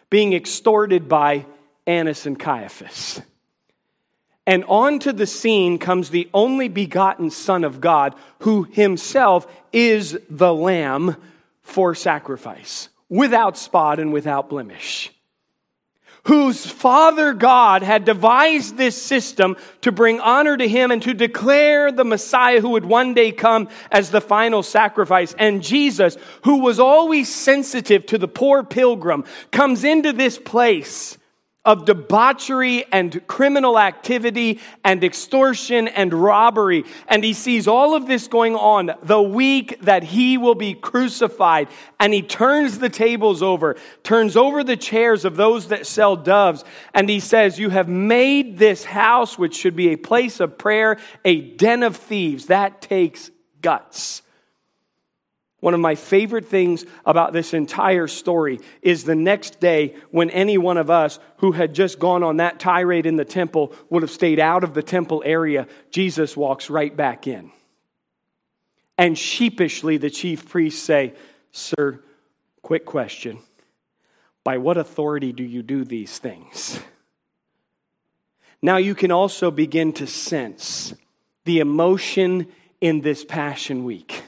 being 0.09 0.33
extorted 0.33 1.07
by 1.07 1.45
Annas 1.87 2.25
and 2.25 2.37
Caiaphas. 2.37 3.21
And 4.45 4.65
onto 4.65 5.13
the 5.13 5.25
scene 5.25 5.79
comes 5.79 6.09
the 6.09 6.29
only 6.33 6.67
begotten 6.67 7.29
Son 7.29 7.63
of 7.63 7.79
God, 7.79 8.13
who 8.39 8.63
himself 8.63 9.47
is 9.71 10.17
the 10.29 10.53
Lamb 10.53 11.15
for 11.61 11.95
sacrifice, 11.95 12.89
without 13.07 13.57
spot 13.57 13.99
and 13.99 14.11
without 14.11 14.49
blemish 14.49 15.12
whose 16.25 16.65
Father 16.65 17.33
God 17.33 17.83
had 17.83 18.05
devised 18.05 18.77
this 18.77 19.01
system 19.01 19.57
to 19.81 19.91
bring 19.91 20.19
honor 20.21 20.55
to 20.55 20.67
him 20.67 20.91
and 20.91 21.01
to 21.01 21.13
declare 21.13 21.91
the 21.91 22.05
Messiah 22.05 22.61
who 22.61 22.69
would 22.69 22.85
one 22.85 23.13
day 23.13 23.31
come 23.31 23.67
as 23.91 24.09
the 24.09 24.21
final 24.21 24.63
sacrifice. 24.63 25.35
And 25.37 25.61
Jesus, 25.61 26.17
who 26.43 26.59
was 26.59 26.79
always 26.79 27.33
sensitive 27.33 28.05
to 28.07 28.17
the 28.17 28.27
poor 28.27 28.63
pilgrim, 28.63 29.25
comes 29.51 29.83
into 29.83 30.13
this 30.13 30.37
place 30.37 31.17
of 31.65 31.85
debauchery 31.85 32.83
and 32.91 33.25
criminal 33.27 33.79
activity 33.79 34.59
and 34.83 35.03
extortion 35.03 35.87
and 35.87 36.13
robbery. 36.13 36.83
And 37.07 37.23
he 37.23 37.33
sees 37.33 37.67
all 37.67 37.95
of 37.95 38.05
this 38.05 38.27
going 38.27 38.55
on 38.55 38.91
the 39.01 39.21
week 39.21 39.79
that 39.81 40.03
he 40.03 40.37
will 40.37 40.55
be 40.55 40.73
crucified. 40.73 41.69
And 41.99 42.13
he 42.13 42.21
turns 42.21 42.79
the 42.79 42.89
tables 42.89 43.41
over, 43.41 43.77
turns 44.03 44.35
over 44.35 44.63
the 44.63 44.75
chairs 44.75 45.23
of 45.23 45.37
those 45.37 45.67
that 45.67 45.87
sell 45.87 46.17
doves. 46.17 46.65
And 46.93 47.07
he 47.07 47.21
says, 47.21 47.57
You 47.57 47.69
have 47.69 47.87
made 47.87 48.57
this 48.57 48.83
house, 48.83 49.37
which 49.37 49.55
should 49.55 49.75
be 49.75 49.89
a 49.89 49.97
place 49.97 50.41
of 50.41 50.57
prayer, 50.57 50.97
a 51.23 51.39
den 51.39 51.83
of 51.83 51.95
thieves. 51.95 52.47
That 52.47 52.81
takes 52.81 53.31
guts. 53.61 54.22
One 55.63 55.73
of 55.73 55.79
my 55.79 55.95
favorite 55.95 56.49
things 56.49 56.85
about 57.05 57.31
this 57.31 57.53
entire 57.53 58.07
story 58.07 58.59
is 58.81 59.05
the 59.05 59.15
next 59.15 59.61
day 59.61 59.95
when 60.11 60.29
any 60.29 60.57
one 60.57 60.75
of 60.75 60.89
us 60.89 61.19
who 61.37 61.53
had 61.53 61.73
just 61.73 61.99
gone 61.99 62.21
on 62.21 62.35
that 62.35 62.59
tirade 62.59 63.05
in 63.05 63.15
the 63.15 63.23
temple 63.23 63.71
would 63.89 64.03
have 64.03 64.11
stayed 64.11 64.41
out 64.41 64.65
of 64.65 64.73
the 64.73 64.83
temple 64.83 65.23
area, 65.25 65.67
Jesus 65.89 66.35
walks 66.35 66.69
right 66.69 66.93
back 66.93 67.27
in. 67.27 67.49
And 68.97 69.17
sheepishly, 69.17 69.95
the 69.95 70.09
chief 70.09 70.49
priests 70.49 70.83
say, 70.83 71.13
Sir, 71.53 72.01
quick 72.61 72.83
question. 72.83 73.39
By 74.43 74.57
what 74.57 74.75
authority 74.75 75.31
do 75.31 75.45
you 75.45 75.63
do 75.63 75.85
these 75.85 76.17
things? 76.17 76.81
Now 78.61 78.75
you 78.75 78.95
can 78.95 79.13
also 79.13 79.49
begin 79.49 79.93
to 79.93 80.07
sense 80.07 80.93
the 81.45 81.59
emotion 81.59 82.47
in 82.81 82.99
this 82.99 83.23
Passion 83.23 83.85
Week. 83.85 84.23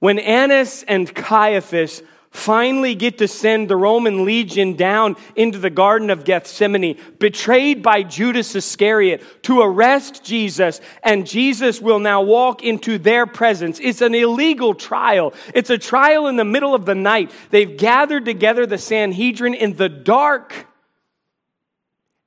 When 0.00 0.18
Annas 0.18 0.84
and 0.84 1.12
Caiaphas 1.12 2.02
finally 2.30 2.94
get 2.94 3.18
to 3.18 3.26
send 3.26 3.68
the 3.68 3.76
Roman 3.76 4.24
legion 4.24 4.74
down 4.74 5.16
into 5.34 5.58
the 5.58 5.70
Garden 5.70 6.10
of 6.10 6.24
Gethsemane, 6.24 6.98
betrayed 7.18 7.82
by 7.82 8.02
Judas 8.02 8.54
Iscariot 8.54 9.22
to 9.44 9.60
arrest 9.60 10.24
Jesus, 10.24 10.80
and 11.02 11.26
Jesus 11.26 11.80
will 11.80 11.98
now 11.98 12.22
walk 12.22 12.62
into 12.62 12.98
their 12.98 13.26
presence. 13.26 13.80
It's 13.80 14.02
an 14.02 14.14
illegal 14.14 14.74
trial. 14.74 15.34
It's 15.54 15.70
a 15.70 15.78
trial 15.78 16.26
in 16.28 16.36
the 16.36 16.44
middle 16.44 16.74
of 16.74 16.84
the 16.84 16.94
night. 16.94 17.32
They've 17.50 17.76
gathered 17.76 18.24
together 18.24 18.66
the 18.66 18.78
Sanhedrin 18.78 19.54
in 19.54 19.76
the 19.76 19.88
dark. 19.88 20.66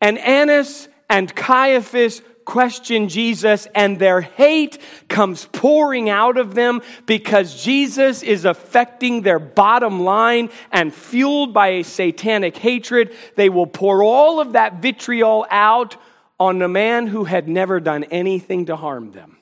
And 0.01 0.17
Annas 0.17 0.89
and 1.09 1.33
Caiaphas 1.33 2.21
question 2.45 3.09
Jesus 3.09 3.67
and 3.75 3.99
their 3.99 4.21
hate 4.21 4.77
comes 5.07 5.45
pouring 5.51 6.09
out 6.09 6.37
of 6.37 6.55
them 6.55 6.81
because 7.05 7.63
Jesus 7.63 8.23
is 8.23 8.45
affecting 8.45 9.21
their 9.21 9.39
bottom 9.39 10.01
line 10.01 10.49
and 10.71 10.93
fueled 10.93 11.53
by 11.53 11.67
a 11.67 11.83
satanic 11.83 12.57
hatred, 12.57 13.15
they 13.35 13.49
will 13.49 13.67
pour 13.67 14.03
all 14.03 14.39
of 14.39 14.53
that 14.53 14.81
vitriol 14.81 15.45
out 15.49 15.97
on 16.39 16.61
a 16.61 16.67
man 16.67 17.07
who 17.07 17.23
had 17.23 17.47
never 17.47 17.79
done 17.79 18.03
anything 18.05 18.65
to 18.65 18.75
harm 18.75 19.11
them. 19.11 19.37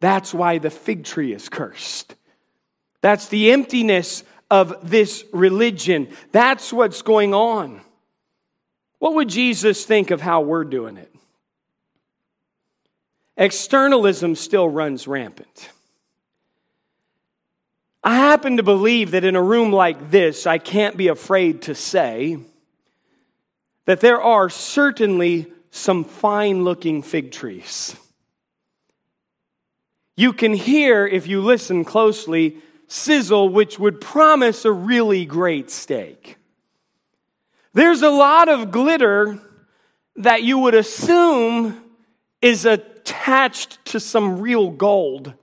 That's 0.00 0.32
why 0.32 0.58
the 0.58 0.70
fig 0.70 1.04
tree 1.04 1.32
is 1.32 1.48
cursed. 1.48 2.14
That's 3.00 3.28
the 3.28 3.52
emptiness 3.52 4.24
of 4.50 4.90
this 4.90 5.24
religion. 5.32 6.08
That's 6.32 6.72
what's 6.72 7.02
going 7.02 7.34
on. 7.34 7.80
What 8.98 9.14
would 9.14 9.28
Jesus 9.28 9.84
think 9.84 10.10
of 10.10 10.20
how 10.20 10.40
we're 10.40 10.64
doing 10.64 10.96
it? 10.96 11.14
Externalism 13.38 14.34
still 14.34 14.68
runs 14.68 15.06
rampant. 15.06 15.70
I 18.02 18.16
happen 18.16 18.56
to 18.56 18.64
believe 18.64 19.12
that 19.12 19.24
in 19.24 19.36
a 19.36 19.42
room 19.42 19.72
like 19.72 20.10
this, 20.10 20.46
I 20.46 20.58
can't 20.58 20.96
be 20.96 21.06
afraid 21.06 21.62
to 21.62 21.74
say 21.74 22.38
that 23.84 24.00
there 24.00 24.20
are 24.20 24.50
certainly 24.50 25.52
some 25.70 26.04
fine 26.04 26.64
looking 26.64 27.00
fig 27.00 27.30
trees. 27.30 27.94
You 30.16 30.32
can 30.32 30.52
hear, 30.52 31.06
if 31.06 31.28
you 31.28 31.40
listen 31.40 31.84
closely, 31.84 32.56
sizzle, 32.88 33.50
which 33.50 33.78
would 33.78 34.00
promise 34.00 34.64
a 34.64 34.72
really 34.72 35.24
great 35.24 35.70
steak. 35.70 36.38
There's 37.72 38.02
a 38.02 38.10
lot 38.10 38.48
of 38.48 38.72
glitter 38.72 39.38
that 40.16 40.42
you 40.42 40.58
would 40.58 40.74
assume 40.74 41.87
is 42.40 42.64
attached 42.64 43.84
to 43.86 44.00
some 44.00 44.40
real 44.40 44.70
gold. 44.70 45.34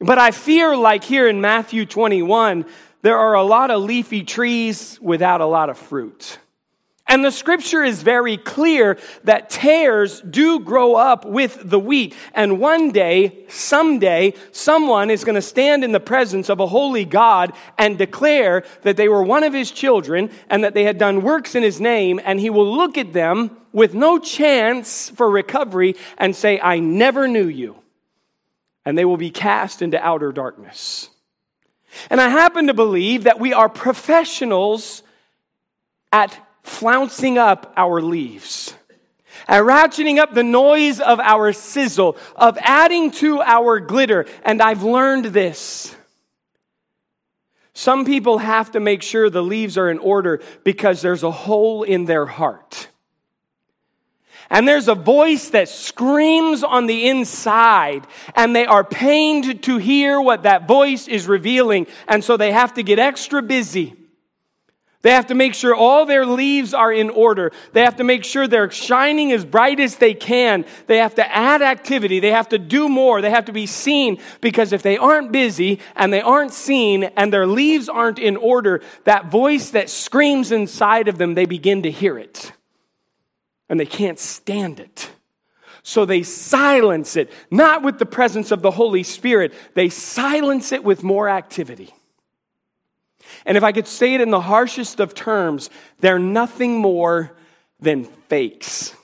But 0.00 0.18
I 0.18 0.30
fear, 0.30 0.76
like 0.76 1.04
here 1.04 1.28
in 1.28 1.40
Matthew 1.40 1.86
21, 1.86 2.64
there 3.02 3.18
are 3.18 3.34
a 3.34 3.42
lot 3.42 3.70
of 3.70 3.82
leafy 3.82 4.22
trees 4.22 4.98
without 5.00 5.40
a 5.40 5.46
lot 5.46 5.70
of 5.70 5.78
fruit. 5.78 6.38
And 7.10 7.24
the 7.24 7.32
scripture 7.32 7.82
is 7.82 8.04
very 8.04 8.36
clear 8.36 8.96
that 9.24 9.50
tares 9.50 10.20
do 10.20 10.60
grow 10.60 10.94
up 10.94 11.24
with 11.24 11.58
the 11.68 11.80
wheat. 11.80 12.14
And 12.34 12.60
one 12.60 12.92
day, 12.92 13.46
someday, 13.48 14.34
someone 14.52 15.10
is 15.10 15.24
going 15.24 15.34
to 15.34 15.42
stand 15.42 15.82
in 15.82 15.90
the 15.90 15.98
presence 15.98 16.48
of 16.48 16.60
a 16.60 16.68
holy 16.68 17.04
God 17.04 17.52
and 17.76 17.98
declare 17.98 18.62
that 18.82 18.96
they 18.96 19.08
were 19.08 19.24
one 19.24 19.42
of 19.42 19.52
his 19.52 19.72
children 19.72 20.30
and 20.48 20.62
that 20.62 20.72
they 20.72 20.84
had 20.84 20.98
done 20.98 21.22
works 21.22 21.56
in 21.56 21.64
his 21.64 21.80
name. 21.80 22.20
And 22.24 22.38
he 22.38 22.48
will 22.48 22.76
look 22.76 22.96
at 22.96 23.12
them 23.12 23.56
with 23.72 23.92
no 23.92 24.20
chance 24.20 25.10
for 25.10 25.28
recovery 25.28 25.96
and 26.16 26.36
say, 26.36 26.60
I 26.60 26.78
never 26.78 27.26
knew 27.26 27.48
you. 27.48 27.74
And 28.84 28.96
they 28.96 29.04
will 29.04 29.16
be 29.16 29.30
cast 29.30 29.82
into 29.82 30.00
outer 30.00 30.30
darkness. 30.30 31.10
And 32.08 32.20
I 32.20 32.28
happen 32.28 32.68
to 32.68 32.74
believe 32.74 33.24
that 33.24 33.40
we 33.40 33.52
are 33.52 33.68
professionals 33.68 35.02
at 36.12 36.38
flouncing 36.62 37.38
up 37.38 37.72
our 37.76 38.00
leaves 38.00 38.74
and 39.48 39.66
ratcheting 39.66 40.18
up 40.18 40.32
the 40.32 40.44
noise 40.44 41.00
of 41.00 41.18
our 41.20 41.52
sizzle, 41.52 42.16
of 42.36 42.56
adding 42.60 43.10
to 43.10 43.40
our 43.40 43.80
glitter. 43.80 44.26
And 44.44 44.62
I've 44.62 44.82
learned 44.82 45.26
this. 45.26 45.94
Some 47.72 48.04
people 48.04 48.38
have 48.38 48.72
to 48.72 48.80
make 48.80 49.02
sure 49.02 49.30
the 49.30 49.42
leaves 49.42 49.78
are 49.78 49.90
in 49.90 49.98
order 49.98 50.40
because 50.64 51.02
there's 51.02 51.22
a 51.22 51.30
hole 51.30 51.82
in 51.82 52.04
their 52.04 52.26
heart. 52.26 52.88
And 54.50 54.66
there's 54.66 54.88
a 54.88 54.96
voice 54.96 55.50
that 55.50 55.68
screams 55.68 56.64
on 56.64 56.86
the 56.86 57.08
inside, 57.08 58.04
and 58.34 58.54
they 58.54 58.66
are 58.66 58.82
pained 58.82 59.62
to 59.62 59.78
hear 59.78 60.20
what 60.20 60.42
that 60.42 60.66
voice 60.66 61.06
is 61.06 61.28
revealing. 61.28 61.86
And 62.08 62.24
so 62.24 62.36
they 62.36 62.50
have 62.50 62.74
to 62.74 62.82
get 62.82 62.98
extra 62.98 63.42
busy 63.42 63.99
They 65.02 65.12
have 65.12 65.28
to 65.28 65.34
make 65.34 65.54
sure 65.54 65.74
all 65.74 66.04
their 66.04 66.26
leaves 66.26 66.74
are 66.74 66.92
in 66.92 67.08
order. 67.08 67.52
They 67.72 67.82
have 67.82 67.96
to 67.96 68.04
make 68.04 68.22
sure 68.22 68.46
they're 68.46 68.70
shining 68.70 69.32
as 69.32 69.46
bright 69.46 69.80
as 69.80 69.96
they 69.96 70.12
can. 70.12 70.66
They 70.88 70.98
have 70.98 71.14
to 71.14 71.34
add 71.34 71.62
activity. 71.62 72.20
They 72.20 72.32
have 72.32 72.50
to 72.50 72.58
do 72.58 72.86
more. 72.86 73.22
They 73.22 73.30
have 73.30 73.46
to 73.46 73.52
be 73.52 73.64
seen 73.64 74.20
because 74.42 74.74
if 74.74 74.82
they 74.82 74.98
aren't 74.98 75.32
busy 75.32 75.80
and 75.96 76.12
they 76.12 76.20
aren't 76.20 76.52
seen 76.52 77.04
and 77.04 77.32
their 77.32 77.46
leaves 77.46 77.88
aren't 77.88 78.18
in 78.18 78.36
order, 78.36 78.82
that 79.04 79.30
voice 79.30 79.70
that 79.70 79.88
screams 79.88 80.52
inside 80.52 81.08
of 81.08 81.16
them, 81.16 81.32
they 81.32 81.46
begin 81.46 81.82
to 81.84 81.90
hear 81.90 82.18
it. 82.18 82.52
And 83.70 83.80
they 83.80 83.86
can't 83.86 84.18
stand 84.18 84.80
it. 84.80 85.10
So 85.82 86.04
they 86.04 86.22
silence 86.22 87.16
it, 87.16 87.32
not 87.50 87.82
with 87.82 87.98
the 87.98 88.04
presence 88.04 88.50
of 88.50 88.60
the 88.60 88.70
Holy 88.70 89.02
Spirit, 89.02 89.54
they 89.72 89.88
silence 89.88 90.72
it 90.72 90.84
with 90.84 91.02
more 91.02 91.26
activity. 91.26 91.94
And 93.44 93.56
if 93.56 93.64
I 93.64 93.72
could 93.72 93.86
say 93.86 94.14
it 94.14 94.20
in 94.20 94.30
the 94.30 94.40
harshest 94.40 95.00
of 95.00 95.14
terms, 95.14 95.70
they're 96.00 96.18
nothing 96.18 96.78
more 96.78 97.32
than 97.80 98.04
fakes. 98.04 98.94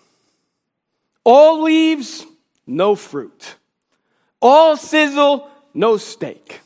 All 1.24 1.62
leaves, 1.62 2.24
no 2.66 2.94
fruit. 2.94 3.56
All 4.40 4.76
sizzle, 4.76 5.50
no 5.74 5.96
steak. 5.96 6.60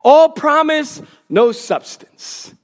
All 0.00 0.28
promise, 0.30 1.02
no 1.28 1.52
substance. 1.52 2.54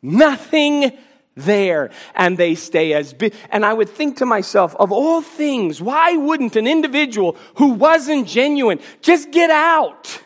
Nothing 0.00 0.96
there. 1.34 1.90
And 2.14 2.38
they 2.38 2.54
stay 2.54 2.92
as 2.92 3.12
big. 3.12 3.34
And 3.50 3.64
I 3.64 3.72
would 3.72 3.88
think 3.88 4.18
to 4.18 4.26
myself, 4.26 4.76
of 4.76 4.92
all 4.92 5.20
things, 5.20 5.80
why 5.80 6.16
wouldn't 6.16 6.56
an 6.56 6.66
individual 6.66 7.36
who 7.56 7.70
wasn't 7.70 8.28
genuine 8.28 8.80
just 9.02 9.30
get 9.30 9.50
out? 9.50 10.20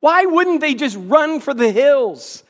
Why 0.00 0.24
wouldn't 0.26 0.60
they 0.60 0.74
just 0.74 0.96
run 1.00 1.40
for 1.40 1.52
the 1.52 1.72
hills? 1.72 2.44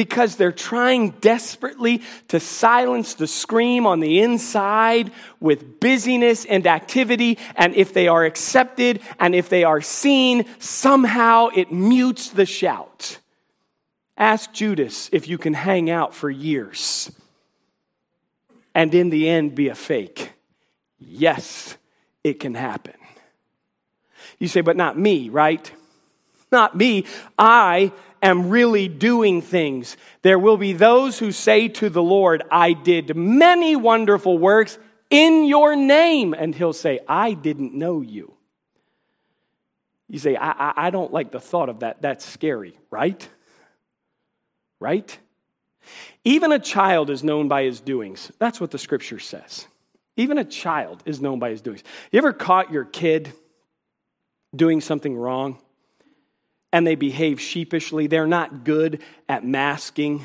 Because 0.00 0.36
they're 0.36 0.50
trying 0.50 1.10
desperately 1.20 2.00
to 2.26 2.40
silence 2.40 3.12
the 3.12 3.26
scream 3.26 3.84
on 3.84 4.00
the 4.00 4.20
inside 4.20 5.12
with 5.40 5.78
busyness 5.78 6.46
and 6.46 6.66
activity. 6.66 7.36
And 7.54 7.74
if 7.74 7.92
they 7.92 8.08
are 8.08 8.24
accepted 8.24 9.02
and 9.18 9.34
if 9.34 9.50
they 9.50 9.62
are 9.62 9.82
seen, 9.82 10.46
somehow 10.58 11.48
it 11.54 11.70
mutes 11.70 12.30
the 12.30 12.46
shout. 12.46 13.18
Ask 14.16 14.54
Judas 14.54 15.10
if 15.12 15.28
you 15.28 15.36
can 15.36 15.52
hang 15.52 15.90
out 15.90 16.14
for 16.14 16.30
years 16.30 17.10
and 18.74 18.94
in 18.94 19.10
the 19.10 19.28
end 19.28 19.54
be 19.54 19.68
a 19.68 19.74
fake. 19.74 20.32
Yes, 20.98 21.76
it 22.24 22.40
can 22.40 22.54
happen. 22.54 22.94
You 24.38 24.48
say, 24.48 24.62
but 24.62 24.78
not 24.78 24.98
me, 24.98 25.28
right? 25.28 25.70
Not 26.50 26.74
me. 26.74 27.04
I 27.38 27.92
am 28.22 28.50
really 28.50 28.88
doing 28.88 29.42
things. 29.42 29.96
There 30.22 30.38
will 30.38 30.56
be 30.56 30.72
those 30.72 31.18
who 31.18 31.32
say 31.32 31.68
to 31.68 31.88
the 31.88 32.02
Lord, 32.02 32.42
I 32.50 32.72
did 32.72 33.16
many 33.16 33.76
wonderful 33.76 34.38
works 34.38 34.78
in 35.10 35.44
your 35.44 35.76
name. 35.76 36.34
And 36.34 36.54
he'll 36.54 36.72
say, 36.72 37.00
I 37.08 37.32
didn't 37.32 37.74
know 37.74 38.00
you. 38.00 38.34
You 40.08 40.18
say, 40.18 40.36
I, 40.36 40.50
I, 40.50 40.72
I 40.86 40.90
don't 40.90 41.12
like 41.12 41.30
the 41.30 41.40
thought 41.40 41.68
of 41.68 41.80
that. 41.80 42.02
That's 42.02 42.24
scary, 42.24 42.76
right? 42.90 43.28
Right? 44.80 45.18
Even 46.24 46.52
a 46.52 46.58
child 46.58 47.10
is 47.10 47.22
known 47.22 47.48
by 47.48 47.62
his 47.62 47.80
doings. 47.80 48.30
That's 48.38 48.60
what 48.60 48.70
the 48.70 48.78
scripture 48.78 49.18
says. 49.18 49.66
Even 50.16 50.38
a 50.38 50.44
child 50.44 51.02
is 51.06 51.20
known 51.20 51.38
by 51.38 51.50
his 51.50 51.62
doings. 51.62 51.82
You 52.10 52.18
ever 52.18 52.32
caught 52.32 52.72
your 52.72 52.84
kid 52.84 53.32
doing 54.54 54.80
something 54.80 55.16
wrong? 55.16 55.58
And 56.72 56.86
they 56.86 56.94
behave 56.94 57.40
sheepishly. 57.40 58.06
They're 58.06 58.26
not 58.26 58.64
good 58.64 59.02
at 59.28 59.44
masking 59.44 60.24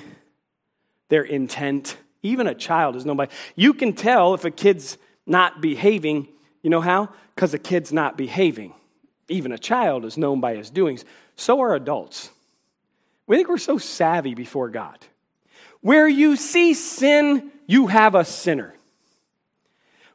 their 1.09 1.23
intent. 1.23 1.97
Even 2.23 2.47
a 2.47 2.55
child 2.55 2.95
is 2.95 3.05
known 3.05 3.17
by. 3.17 3.29
You 3.55 3.73
can 3.73 3.93
tell 3.93 4.33
if 4.33 4.45
a 4.45 4.51
kid's 4.51 4.97
not 5.25 5.61
behaving. 5.61 6.27
You 6.61 6.69
know 6.69 6.81
how? 6.81 7.09
Because 7.33 7.53
a 7.53 7.59
kid's 7.59 7.91
not 7.91 8.17
behaving. 8.17 8.73
Even 9.27 9.51
a 9.51 9.57
child 9.57 10.05
is 10.05 10.17
known 10.17 10.39
by 10.39 10.55
his 10.55 10.69
doings. 10.69 11.03
So 11.35 11.61
are 11.61 11.75
adults. 11.75 12.29
We 13.27 13.37
think 13.37 13.49
we're 13.49 13.57
so 13.57 13.77
savvy 13.77 14.35
before 14.35 14.69
God. 14.69 14.99
Where 15.81 16.07
you 16.07 16.35
see 16.35 16.73
sin, 16.73 17.51
you 17.67 17.87
have 17.87 18.15
a 18.15 18.25
sinner. 18.25 18.73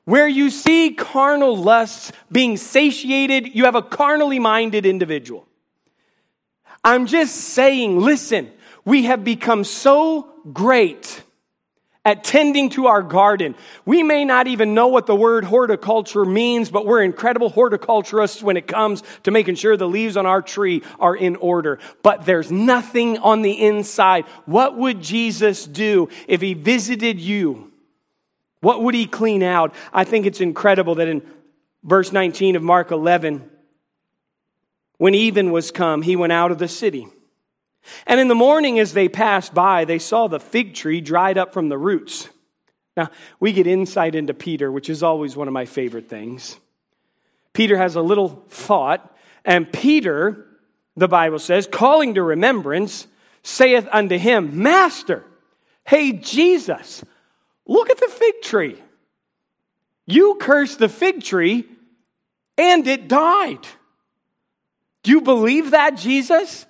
Where 0.04 0.28
you 0.28 0.50
see 0.50 0.94
carnal 0.94 1.56
lusts 1.56 2.12
being 2.30 2.56
satiated, 2.56 3.54
you 3.54 3.64
have 3.64 3.74
a 3.74 3.82
carnally 3.82 4.38
minded 4.38 4.86
individual. 4.86 5.46
I'm 6.82 7.06
just 7.06 7.34
saying, 7.34 8.00
listen, 8.00 8.50
we 8.84 9.04
have 9.04 9.24
become 9.24 9.64
so 9.64 10.32
great 10.52 11.22
at 12.04 12.24
tending 12.24 12.70
to 12.70 12.86
our 12.86 13.02
garden. 13.02 13.54
We 13.84 14.02
may 14.02 14.24
not 14.24 14.46
even 14.46 14.72
know 14.72 14.88
what 14.88 15.06
the 15.06 15.14
word 15.14 15.44
horticulture 15.44 16.24
means, 16.24 16.70
but 16.70 16.86
we're 16.86 17.02
incredible 17.02 17.50
horticulturists 17.50 18.42
when 18.42 18.56
it 18.56 18.66
comes 18.66 19.02
to 19.24 19.30
making 19.30 19.56
sure 19.56 19.76
the 19.76 19.86
leaves 19.86 20.16
on 20.16 20.24
our 20.24 20.40
tree 20.40 20.82
are 20.98 21.14
in 21.14 21.36
order. 21.36 21.78
But 22.02 22.24
there's 22.24 22.50
nothing 22.50 23.18
on 23.18 23.42
the 23.42 23.52
inside. 23.52 24.24
What 24.46 24.78
would 24.78 25.02
Jesus 25.02 25.66
do 25.66 26.08
if 26.26 26.40
he 26.40 26.54
visited 26.54 27.20
you? 27.20 27.70
What 28.60 28.82
would 28.82 28.94
he 28.94 29.06
clean 29.06 29.42
out? 29.42 29.74
I 29.92 30.04
think 30.04 30.24
it's 30.24 30.40
incredible 30.40 30.94
that 30.96 31.08
in 31.08 31.22
verse 31.84 32.12
19 32.12 32.56
of 32.56 32.62
Mark 32.62 32.90
11, 32.90 33.48
when 35.00 35.14
even 35.14 35.50
was 35.50 35.70
come, 35.70 36.02
he 36.02 36.14
went 36.14 36.30
out 36.30 36.50
of 36.50 36.58
the 36.58 36.68
city. 36.68 37.08
And 38.06 38.20
in 38.20 38.28
the 38.28 38.34
morning, 38.34 38.78
as 38.78 38.92
they 38.92 39.08
passed 39.08 39.54
by, 39.54 39.86
they 39.86 39.98
saw 39.98 40.28
the 40.28 40.38
fig 40.38 40.74
tree 40.74 41.00
dried 41.00 41.38
up 41.38 41.54
from 41.54 41.70
the 41.70 41.78
roots. 41.78 42.28
Now, 42.98 43.08
we 43.40 43.54
get 43.54 43.66
insight 43.66 44.14
into 44.14 44.34
Peter, 44.34 44.70
which 44.70 44.90
is 44.90 45.02
always 45.02 45.34
one 45.34 45.48
of 45.48 45.54
my 45.54 45.64
favorite 45.64 46.10
things. 46.10 46.58
Peter 47.54 47.78
has 47.78 47.96
a 47.96 48.02
little 48.02 48.44
thought, 48.50 49.16
and 49.42 49.72
Peter, 49.72 50.46
the 50.98 51.08
Bible 51.08 51.38
says, 51.38 51.66
calling 51.66 52.16
to 52.16 52.22
remembrance, 52.22 53.06
saith 53.42 53.88
unto 53.90 54.18
him, 54.18 54.62
Master, 54.62 55.24
hey, 55.86 56.12
Jesus, 56.12 57.02
look 57.66 57.88
at 57.88 57.96
the 57.96 58.08
fig 58.08 58.42
tree. 58.42 58.76
You 60.04 60.34
cursed 60.38 60.78
the 60.78 60.90
fig 60.90 61.22
tree, 61.22 61.64
and 62.58 62.86
it 62.86 63.08
died. 63.08 63.66
Do 65.02 65.10
you 65.10 65.20
believe 65.20 65.70
that, 65.70 65.96
Jesus? 65.96 66.66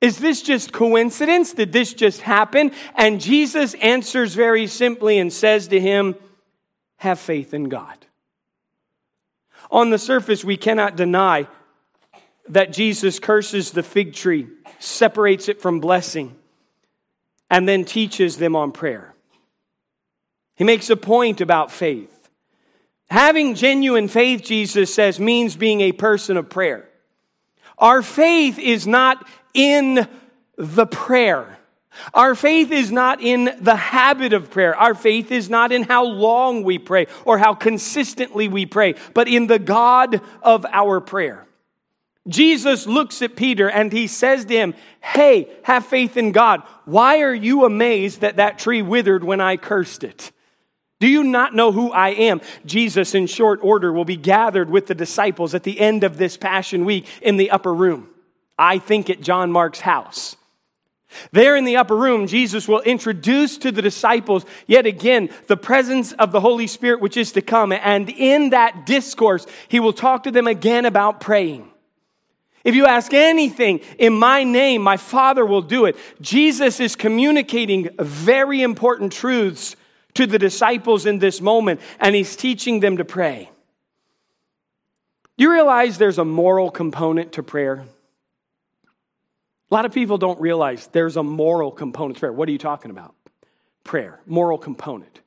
Is 0.00 0.18
this 0.18 0.42
just 0.42 0.72
coincidence? 0.72 1.52
Did 1.54 1.72
this 1.72 1.94
just 1.94 2.20
happen? 2.20 2.72
And 2.94 3.20
Jesus 3.20 3.74
answers 3.74 4.34
very 4.34 4.66
simply 4.66 5.18
and 5.18 5.32
says 5.32 5.68
to 5.68 5.80
him, 5.80 6.16
Have 6.98 7.18
faith 7.18 7.54
in 7.54 7.64
God. 7.64 7.96
On 9.70 9.90
the 9.90 9.98
surface, 9.98 10.44
we 10.44 10.56
cannot 10.56 10.96
deny 10.96 11.48
that 12.48 12.72
Jesus 12.72 13.18
curses 13.18 13.70
the 13.70 13.82
fig 13.82 14.12
tree, 14.12 14.46
separates 14.78 15.48
it 15.48 15.60
from 15.60 15.80
blessing, 15.80 16.36
and 17.50 17.68
then 17.68 17.84
teaches 17.84 18.36
them 18.36 18.54
on 18.54 18.72
prayer. 18.72 19.14
He 20.54 20.64
makes 20.64 20.88
a 20.90 20.96
point 20.96 21.40
about 21.40 21.72
faith. 21.72 22.12
Having 23.08 23.54
genuine 23.54 24.08
faith, 24.08 24.42
Jesus 24.42 24.92
says, 24.92 25.20
means 25.20 25.56
being 25.56 25.80
a 25.80 25.92
person 25.92 26.36
of 26.36 26.50
prayer. 26.50 26.88
Our 27.78 28.02
faith 28.02 28.58
is 28.58 28.86
not 28.86 29.26
in 29.54 30.08
the 30.56 30.86
prayer. 30.86 31.58
Our 32.12 32.34
faith 32.34 32.70
is 32.70 32.92
not 32.92 33.20
in 33.22 33.56
the 33.60 33.76
habit 33.76 34.32
of 34.32 34.50
prayer. 34.50 34.74
Our 34.76 34.94
faith 34.94 35.30
is 35.30 35.48
not 35.48 35.72
in 35.72 35.82
how 35.82 36.04
long 36.04 36.62
we 36.62 36.78
pray 36.78 37.06
or 37.24 37.38
how 37.38 37.54
consistently 37.54 38.48
we 38.48 38.66
pray, 38.66 38.94
but 39.14 39.28
in 39.28 39.46
the 39.46 39.58
God 39.58 40.20
of 40.42 40.66
our 40.70 41.00
prayer. 41.00 41.46
Jesus 42.28 42.86
looks 42.86 43.22
at 43.22 43.36
Peter 43.36 43.70
and 43.70 43.92
he 43.92 44.06
says 44.06 44.44
to 44.46 44.54
him, 44.54 44.74
Hey, 45.00 45.48
have 45.62 45.86
faith 45.86 46.16
in 46.16 46.32
God. 46.32 46.62
Why 46.84 47.20
are 47.20 47.34
you 47.34 47.64
amazed 47.64 48.20
that 48.20 48.36
that 48.36 48.58
tree 48.58 48.82
withered 48.82 49.22
when 49.22 49.40
I 49.40 49.56
cursed 49.56 50.02
it? 50.02 50.32
Do 50.98 51.08
you 51.08 51.24
not 51.24 51.54
know 51.54 51.72
who 51.72 51.92
I 51.92 52.10
am? 52.10 52.40
Jesus, 52.64 53.14
in 53.14 53.26
short 53.26 53.60
order, 53.62 53.92
will 53.92 54.06
be 54.06 54.16
gathered 54.16 54.70
with 54.70 54.86
the 54.86 54.94
disciples 54.94 55.54
at 55.54 55.62
the 55.62 55.78
end 55.78 56.04
of 56.04 56.16
this 56.16 56.36
Passion 56.36 56.84
Week 56.84 57.06
in 57.20 57.36
the 57.36 57.50
upper 57.50 57.72
room. 57.72 58.08
I 58.58 58.78
think 58.78 59.10
at 59.10 59.20
John 59.20 59.52
Mark's 59.52 59.80
house. 59.80 60.36
There 61.32 61.54
in 61.54 61.64
the 61.64 61.76
upper 61.76 61.96
room, 61.96 62.26
Jesus 62.26 62.66
will 62.66 62.80
introduce 62.80 63.58
to 63.58 63.70
the 63.70 63.82
disciples 63.82 64.44
yet 64.66 64.86
again 64.86 65.30
the 65.46 65.56
presence 65.56 66.12
of 66.12 66.32
the 66.32 66.40
Holy 66.40 66.66
Spirit 66.66 67.00
which 67.00 67.16
is 67.16 67.32
to 67.32 67.42
come. 67.42 67.72
And 67.72 68.08
in 68.10 68.50
that 68.50 68.86
discourse, 68.86 69.46
he 69.68 69.80
will 69.80 69.92
talk 69.92 70.24
to 70.24 70.30
them 70.30 70.46
again 70.46 70.84
about 70.84 71.20
praying. 71.20 71.70
If 72.64 72.74
you 72.74 72.86
ask 72.86 73.12
anything 73.14 73.80
in 73.98 74.14
my 74.14 74.42
name, 74.42 74.82
my 74.82 74.96
Father 74.96 75.46
will 75.46 75.62
do 75.62 75.84
it. 75.84 75.96
Jesus 76.20 76.80
is 76.80 76.96
communicating 76.96 77.90
very 77.98 78.62
important 78.62 79.12
truths 79.12 79.76
to 80.16 80.26
the 80.26 80.38
disciples 80.38 81.06
in 81.06 81.18
this 81.18 81.40
moment, 81.40 81.80
and 81.98 82.14
he's 82.14 82.36
teaching 82.36 82.80
them 82.80 82.98
to 82.98 83.04
pray. 83.04 83.50
You 85.36 85.52
realize 85.52 85.98
there's 85.98 86.18
a 86.18 86.24
moral 86.24 86.70
component 86.70 87.32
to 87.32 87.42
prayer? 87.42 87.84
A 89.70 89.74
lot 89.74 89.84
of 89.84 89.92
people 89.92 90.18
don't 90.18 90.40
realize 90.40 90.86
there's 90.88 91.16
a 91.16 91.22
moral 91.22 91.70
component 91.70 92.16
to 92.16 92.20
prayer. 92.20 92.32
What 92.32 92.48
are 92.48 92.52
you 92.52 92.58
talking 92.58 92.90
about? 92.90 93.14
prayer, 93.86 94.20
moral 94.26 94.58
component. 94.58 95.20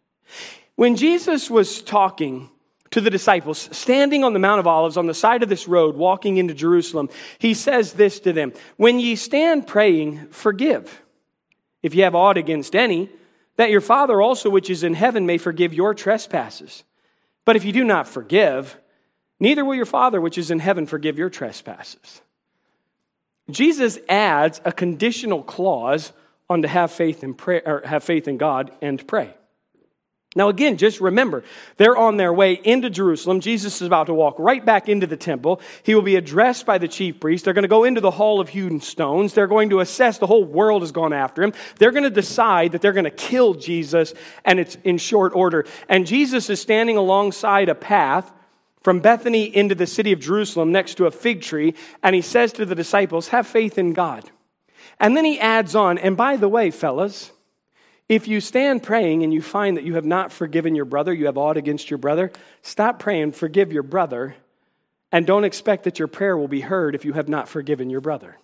When 0.75 0.95
Jesus 0.95 1.49
was 1.49 1.81
talking 1.81 2.49
to 2.91 3.01
the 3.01 3.09
disciples, 3.09 3.69
standing 3.71 4.23
on 4.23 4.33
the 4.33 4.39
Mount 4.39 4.59
of 4.59 4.67
Olives 4.67 4.97
on 4.97 5.07
the 5.07 5.13
side 5.13 5.41
of 5.41 5.49
this 5.49 5.67
road, 5.67 5.95
walking 5.95 6.37
into 6.37 6.53
Jerusalem, 6.53 7.09
he 7.39 7.53
says 7.53 7.93
this 7.93 8.19
to 8.21 8.33
them 8.33 8.53
When 8.77 8.99
ye 8.99 9.15
stand 9.15 9.65
praying, 9.65 10.27
forgive. 10.27 11.01
If 11.81 11.95
ye 11.95 12.01
have 12.01 12.15
aught 12.15 12.37
against 12.37 12.75
any, 12.75 13.09
that 13.59 13.71
your 13.71 13.81
Father 13.81 14.21
also, 14.21 14.49
which 14.49 14.69
is 14.69 14.85
in 14.85 14.93
heaven, 14.93 15.25
may 15.25 15.37
forgive 15.37 15.73
your 15.73 15.93
trespasses. 15.93 16.85
But 17.43 17.57
if 17.57 17.65
you 17.65 17.73
do 17.73 17.83
not 17.83 18.07
forgive, 18.07 18.79
neither 19.37 19.65
will 19.65 19.75
your 19.75 19.85
Father, 19.85 20.21
which 20.21 20.37
is 20.37 20.49
in 20.49 20.59
heaven, 20.59 20.85
forgive 20.85 21.17
your 21.17 21.29
trespasses. 21.29 22.21
Jesus 23.51 23.99
adds 24.07 24.61
a 24.63 24.71
conditional 24.71 25.43
clause 25.43 26.13
on 26.49 26.61
to 26.61 26.69
have 26.69 26.89
faith 26.89 27.21
in 27.21 27.33
prayer, 27.33 27.81
have 27.83 28.01
faith 28.01 28.29
in 28.29 28.37
God 28.37 28.71
and 28.81 29.05
pray. 29.05 29.33
Now, 30.35 30.49
again, 30.49 30.77
just 30.77 31.01
remember, 31.01 31.43
they're 31.77 31.97
on 31.97 32.17
their 32.17 32.31
way 32.31 32.53
into 32.53 32.91
Jerusalem. 32.91 33.39
Jesus 33.39 33.81
is 33.81 33.87
about 33.87 34.05
to 34.07 34.13
walk 34.13 34.35
right 34.37 34.63
back 34.63 34.87
into 34.87 35.07
the 35.07 35.17
temple. 35.17 35.59
He 35.81 35.95
will 35.95 36.03
be 36.03 36.17
addressed 36.17 36.67
by 36.67 36.77
the 36.77 36.87
chief 36.87 37.19
priests. 37.19 37.43
They're 37.43 37.55
going 37.55 37.63
to 37.63 37.67
go 37.67 37.83
into 37.83 37.99
the 37.99 38.11
hall 38.11 38.39
of 38.39 38.49
hewn 38.49 38.79
stones. 38.79 39.33
They're 39.33 39.47
going 39.47 39.71
to 39.71 39.79
assess 39.79 40.19
the 40.19 40.27
whole 40.27 40.43
world 40.43 40.83
has 40.83 40.91
gone 40.91 41.13
after 41.13 41.41
him. 41.41 41.53
They're 41.79 41.91
going 41.91 42.03
to 42.03 42.11
decide 42.11 42.73
that 42.73 42.81
they're 42.81 42.93
going 42.93 43.05
to 43.05 43.11
kill 43.11 43.55
Jesus, 43.55 44.13
and 44.45 44.59
it's 44.59 44.77
in 44.83 44.99
short 44.99 45.33
order. 45.33 45.65
And 45.87 46.05
Jesus 46.05 46.47
is 46.51 46.61
standing 46.61 46.95
alongside 46.95 47.67
a 47.67 47.75
path 47.75 48.31
from 48.83 48.99
Bethany 48.99 49.45
into 49.55 49.73
the 49.73 49.87
city 49.87 50.11
of 50.11 50.19
Jerusalem 50.19 50.71
next 50.71 50.95
to 50.95 51.07
a 51.07 51.11
fig 51.11 51.41
tree, 51.41 51.73
and 52.03 52.15
he 52.15 52.21
says 52.21 52.53
to 52.53 52.65
the 52.65 52.75
disciples, 52.75 53.29
Have 53.29 53.47
faith 53.47 53.79
in 53.79 53.93
God. 53.93 54.29
And 54.99 55.17
then 55.17 55.25
he 55.25 55.39
adds 55.39 55.73
on, 55.73 55.97
and 55.97 56.15
by 56.15 56.37
the 56.37 56.47
way, 56.47 56.69
fellas, 56.69 57.31
if 58.09 58.27
you 58.27 58.41
stand 58.41 58.81
praying 58.81 59.23
and 59.23 59.31
you 59.31 59.41
find 59.41 59.77
that 59.77 59.83
you 59.83 59.93
have 59.95 60.05
not 60.05 60.31
forgiven 60.33 60.73
your 60.73 60.85
brother, 60.85 61.13
you 61.13 61.27
have 61.27 61.37
aught 61.37 61.57
against 61.57 61.91
your 61.91 61.99
brother, 61.99 62.31
stop 62.63 62.97
praying, 62.97 63.33
forgive 63.33 63.71
your 63.71 63.83
brother, 63.83 64.35
and 65.11 65.27
don't 65.27 65.43
expect 65.43 65.83
that 65.83 65.99
your 65.99 66.07
prayer 66.07 66.35
will 66.35 66.47
be 66.47 66.61
heard 66.61 66.95
if 66.95 67.05
you 67.05 67.13
have 67.13 67.29
not 67.29 67.47
forgiven 67.47 67.89
your 67.89 68.01
brother. 68.01 68.37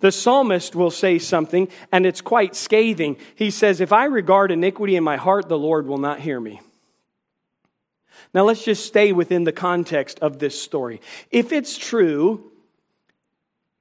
The 0.00 0.12
psalmist 0.12 0.76
will 0.76 0.90
say 0.90 1.18
something, 1.18 1.68
and 1.90 2.06
it's 2.06 2.20
quite 2.20 2.54
scathing. 2.54 3.16
He 3.34 3.50
says, 3.50 3.80
If 3.80 3.92
I 3.92 4.04
regard 4.04 4.50
iniquity 4.50 4.96
in 4.96 5.04
my 5.04 5.16
heart, 5.16 5.48
the 5.48 5.58
Lord 5.58 5.86
will 5.86 5.98
not 5.98 6.20
hear 6.20 6.38
me. 6.38 6.60
Now, 8.32 8.44
let's 8.44 8.64
just 8.64 8.84
stay 8.86 9.12
within 9.12 9.44
the 9.44 9.52
context 9.52 10.18
of 10.20 10.38
this 10.38 10.60
story. 10.60 11.00
If 11.30 11.52
it's 11.52 11.76
true 11.76 12.50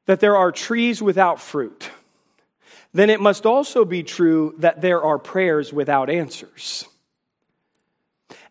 that 0.06 0.19
there 0.19 0.38
are 0.38 0.52
trees 0.52 1.02
without 1.02 1.39
fruit, 1.39 1.89
then 2.93 3.10
it 3.10 3.19
must 3.19 3.45
also 3.45 3.86
be 3.86 4.03
true 4.03 4.53
that 4.60 4.82
there 4.82 5.03
are 5.03 5.17
prayers 5.17 5.73
without 5.73 6.10
answers. 6.10 6.86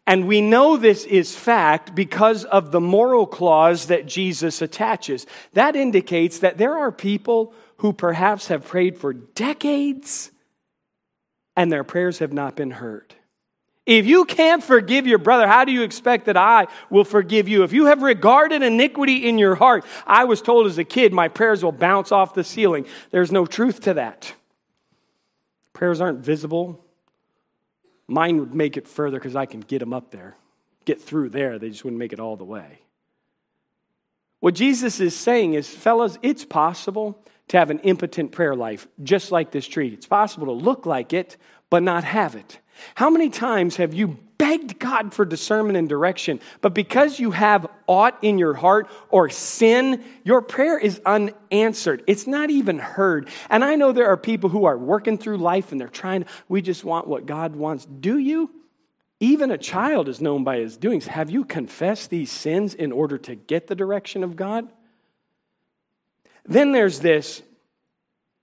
And 0.07 0.27
we 0.27 0.41
know 0.41 0.77
this 0.77 1.05
is 1.05 1.37
fact 1.37 1.95
because 1.95 2.45
of 2.45 2.73
the 2.73 2.81
moral 2.81 3.27
clause 3.27 3.87
that 3.87 4.07
Jesus 4.07 4.61
attaches. 4.61 5.27
That 5.53 5.77
indicates 5.77 6.41
that 6.41 6.59
there 6.59 6.77
are 6.77 6.91
people 6.91 7.55
who 7.79 7.93
perhaps 7.93 8.49
have 8.49 8.67
prayed 8.67 8.99
for 8.99 9.13
decades 9.13 10.33
and 11.57 11.71
their 11.71 11.85
prayers 11.85 12.19
have 12.19 12.33
not 12.33 12.57
been 12.57 12.73
heard. 12.73 13.15
If 13.85 14.07
you 14.07 14.25
can't 14.25 14.63
forgive 14.63 15.09
your 15.09 15.19
brother, 15.19 15.49
how 15.49 15.65
do 15.65 15.73
you 15.73 15.83
expect 15.83 16.27
that 16.27 16.37
I 16.37 16.69
will 16.89 17.05
forgive 17.05 17.49
you? 17.49 17.65
If 17.65 17.73
you 17.73 17.87
have 17.87 18.03
regarded 18.03 18.63
iniquity 18.63 19.29
in 19.29 19.39
your 19.39 19.57
heart, 19.57 19.85
I 20.07 20.25
was 20.25 20.41
told 20.41 20.67
as 20.67 20.79
a 20.79 20.85
kid, 20.85 21.13
my 21.13 21.29
prayers 21.29 21.65
will 21.65 21.73
bounce 21.73 22.13
off 22.13 22.35
the 22.35 22.45
ceiling. 22.45 22.87
There's 23.11 23.33
no 23.33 23.45
truth 23.45 23.81
to 23.83 23.95
that. 23.95 24.35
Prayers 25.73 26.01
aren't 26.01 26.21
visible. 26.21 26.85
Mine 28.07 28.39
would 28.39 28.55
make 28.55 28.77
it 28.77 28.87
further 28.87 29.19
because 29.19 29.35
I 29.35 29.47
can 29.47 29.61
get 29.61 29.81
them 29.81 29.93
up 29.93 30.13
there, 30.13 30.37
get 30.85 31.01
through 31.01 31.31
there. 31.31 31.59
They 31.59 31.71
just 31.71 31.83
wouldn't 31.83 31.99
make 31.99 32.13
it 32.13 32.21
all 32.21 32.37
the 32.37 32.45
way. 32.45 32.81
What 34.39 34.55
Jesus 34.55 35.01
is 35.01 35.17
saying 35.17 35.55
is, 35.55 35.69
fellas, 35.69 36.19
it's 36.23 36.45
possible 36.45 37.19
to 37.49 37.59
have 37.59 37.71
an 37.71 37.81
impotent 37.81 38.33
prayer 38.33 38.55
life, 38.55 38.87
just 39.03 39.33
like 39.33 39.51
this 39.51 39.67
tree. 39.67 39.89
It's 39.89 40.07
possible 40.07 40.47
to 40.47 40.53
look 40.53 40.87
like 40.87 41.13
it, 41.13 41.37
but 41.69 41.83
not 41.83 42.05
have 42.05 42.37
it. 42.37 42.59
How 42.95 43.11
many 43.11 43.31
times 43.31 43.77
have 43.77 43.95
you 43.95 44.19
begged 44.43 44.81
God 44.81 45.15
for 45.15 45.25
discernment 45.25 45.79
and 45.79 45.89
direction, 45.89 46.41
but 46.63 46.75
because 46.75 47.21
you 47.21 47.31
have 47.31 47.65
aught 47.87 48.19
in 48.23 48.39
your 48.39 48.55
heart 48.55 48.89
or 49.09 49.31
sin, 49.31 50.03
your 50.25 50.43
prayer 50.43 50.77
is 50.77 51.01
unanswered. 51.07 52.03
It's 52.09 52.27
not 52.27 52.51
even 52.51 52.81
heard. 52.81 53.29
And 53.49 53.63
I 53.65 53.77
know 53.77 53.93
there 53.93 54.09
are 54.09 54.17
people 54.17 54.51
who 54.51 54.65
are 54.65 54.77
working 54.77 55.17
through 55.17 55.37
life 55.37 55.71
and 55.71 55.81
they're 55.81 55.87
trying, 55.87 56.25
we 56.49 56.61
just 56.61 56.83
want 56.83 57.07
what 57.07 57.25
God 57.25 57.55
wants. 57.55 57.87
Do 57.87 58.19
you? 58.19 58.51
Even 59.21 59.53
a 59.53 59.59
child 59.59 60.09
is 60.09 60.21
known 60.21 60.43
by 60.43 60.57
his 60.57 60.77
doings. 60.77 61.07
Have 61.07 61.31
you 61.31 61.45
confessed 61.45 62.11
these 62.11 62.33
sins 62.33 62.75
in 62.75 62.91
order 62.91 63.19
to 63.19 63.37
get 63.37 63.69
the 63.69 63.77
direction 63.77 64.25
of 64.25 64.35
God? 64.35 64.69
Then 66.45 66.73
there's 66.73 66.99
this. 66.99 67.43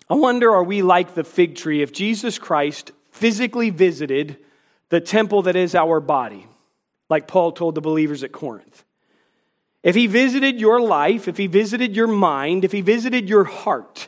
I 0.10 0.14
wonder, 0.14 0.50
are 0.50 0.64
we 0.64 0.82
like 0.82 1.14
the 1.14 1.26
fig 1.26 1.56
tree 1.56 1.82
if 1.82 1.92
Jesus 1.92 2.40
Christ 2.40 2.94
physically 3.20 3.70
visited 3.70 4.38
the 4.88 5.02
temple 5.02 5.42
that 5.42 5.58
is 5.58 5.76
our 5.76 6.00
body, 6.00 6.48
like 7.10 7.28
Paul 7.28 7.52
told 7.52 7.76
the 7.76 7.82
believers 7.82 8.24
at 8.24 8.32
Corinth. 8.32 8.86
If 9.84 9.96
he 9.96 10.08
visited 10.08 10.60
your 10.60 10.80
life, 10.80 11.28
if 11.28 11.38
he 11.38 11.48
visited 11.48 11.96
your 11.96 12.08
mind, 12.08 12.64
if 12.64 12.72
he 12.72 12.82
visited 12.82 13.28
your 13.28 13.44
heart, 13.44 14.08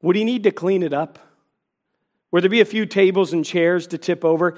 would 0.00 0.14
he 0.14 0.24
need 0.24 0.44
to 0.44 0.52
clean 0.52 0.84
it 0.84 0.92
up? 0.92 1.18
Would 2.30 2.44
there 2.44 2.50
be 2.50 2.60
a 2.60 2.64
few 2.64 2.86
tables 2.86 3.32
and 3.32 3.44
chairs 3.44 3.88
to 3.88 3.98
tip 3.98 4.24
over? 4.24 4.56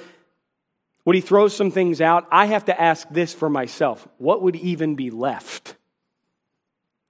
Would 1.07 1.15
he 1.15 1.23
throw 1.23 1.49
some 1.49 1.71
things 1.71 2.03
out? 2.03 2.27
I 2.31 2.47
have 2.47 2.67
to 2.67 2.79
ask 2.79 3.09
this 3.09 3.33
for 3.33 3.49
myself. 3.49 4.07
What 4.19 4.43
would 4.43 4.57
even 4.57 4.95
be 4.97 5.11
left? 5.11 5.77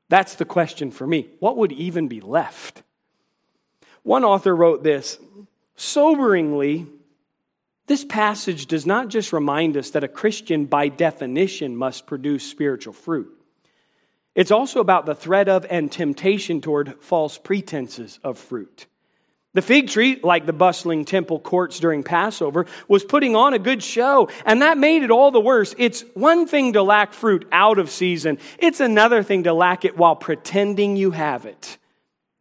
That's 0.09 0.37
the 0.37 0.45
question 0.45 0.93
for 0.93 1.07
me. 1.07 1.29
What 1.41 1.57
would 1.57 1.73
even 1.73 2.07
be 2.07 2.21
left? 2.21 2.83
One 4.05 4.25
author 4.25 4.55
wrote 4.55 4.83
this 4.83 5.19
Soberingly, 5.79 6.89
this 7.87 8.05
passage 8.05 8.67
does 8.67 8.85
not 8.85 9.09
just 9.09 9.33
remind 9.33 9.77
us 9.77 9.91
that 9.91 10.03
a 10.03 10.09
Christian, 10.09 10.67
by 10.67 10.89
definition, 10.89 11.77
must 11.77 12.07
produce 12.07 12.45
spiritual 12.45 12.93
fruit. 12.93 13.33
It's 14.35 14.51
also 14.51 14.81
about 14.81 15.07
the 15.07 15.15
threat 15.15 15.49
of 15.49 15.65
and 15.71 15.91
temptation 15.91 16.61
toward 16.61 17.01
false 17.01 17.39
pretenses 17.39 18.19
of 18.25 18.39
fruit. 18.39 18.87
The 19.55 19.63
fig 19.63 19.89
tree, 19.89 20.21
like 20.23 20.47
the 20.47 20.53
bustling 20.53 21.05
temple 21.05 21.41
courts 21.41 21.81
during 21.81 22.03
Passover, 22.03 22.67
was 22.89 23.05
putting 23.05 23.35
on 23.35 23.55
a 23.55 23.59
good 23.59 23.83
show, 23.83 24.29
and 24.45 24.63
that 24.63 24.79
made 24.79 25.03
it 25.03 25.11
all 25.11 25.31
the 25.31 25.41
worse. 25.41 25.75
It's 25.79 26.05
one 26.15 26.47
thing 26.47 26.75
to 26.75 26.83
lack 26.83 27.13
fruit 27.13 27.49
out 27.53 27.79
of 27.79 27.89
season, 27.89 28.39
it's 28.59 28.81
another 28.81 29.23
thing 29.23 29.45
to 29.45 29.53
lack 29.53 29.85
it 29.85 29.97
while 29.97 30.17
pretending 30.17 30.97
you 30.97 31.13
have 31.13 31.47
it. 31.47 31.79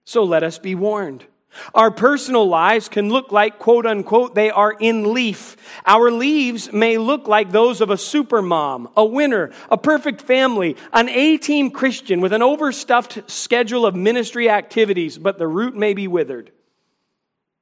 So 0.06 0.23
let 0.23 0.43
us 0.43 0.58
be 0.58 0.76
warned. 0.76 1.26
Our 1.74 1.91
personal 1.91 2.48
lives 2.48 2.89
can 2.89 3.10
look 3.10 3.32
like, 3.32 3.60
quote 3.60 3.86
unquote, 3.86 4.36
they 4.36 4.50
are 4.50 4.72
in 4.72 5.13
leaf. 5.13 5.58
Our 5.86 6.12
leaves 6.12 6.72
may 6.72 6.98
look 6.98 7.28
like 7.28 7.52
those 7.52 7.82
of 7.82 7.89
a 7.89 7.98
super 7.98 8.41
mom, 8.41 8.89
a 8.96 9.06
winner, 9.06 9.52
a 9.70 9.78
perfect 9.78 10.22
family, 10.22 10.76
an 10.93 11.10
A 11.10 11.38
team 11.38 11.72
Christian 11.72 12.22
with 12.22 12.34
an 12.34 12.41
overstuffed 12.41 13.30
schedule 13.30 13.86
of 13.86 13.96
ministry 13.96 14.50
activities, 14.50 15.17
but 15.17 15.38
the 15.38 15.48
root 15.48 15.76
may 15.76 15.93
be 15.93 16.08
withered. 16.08 16.52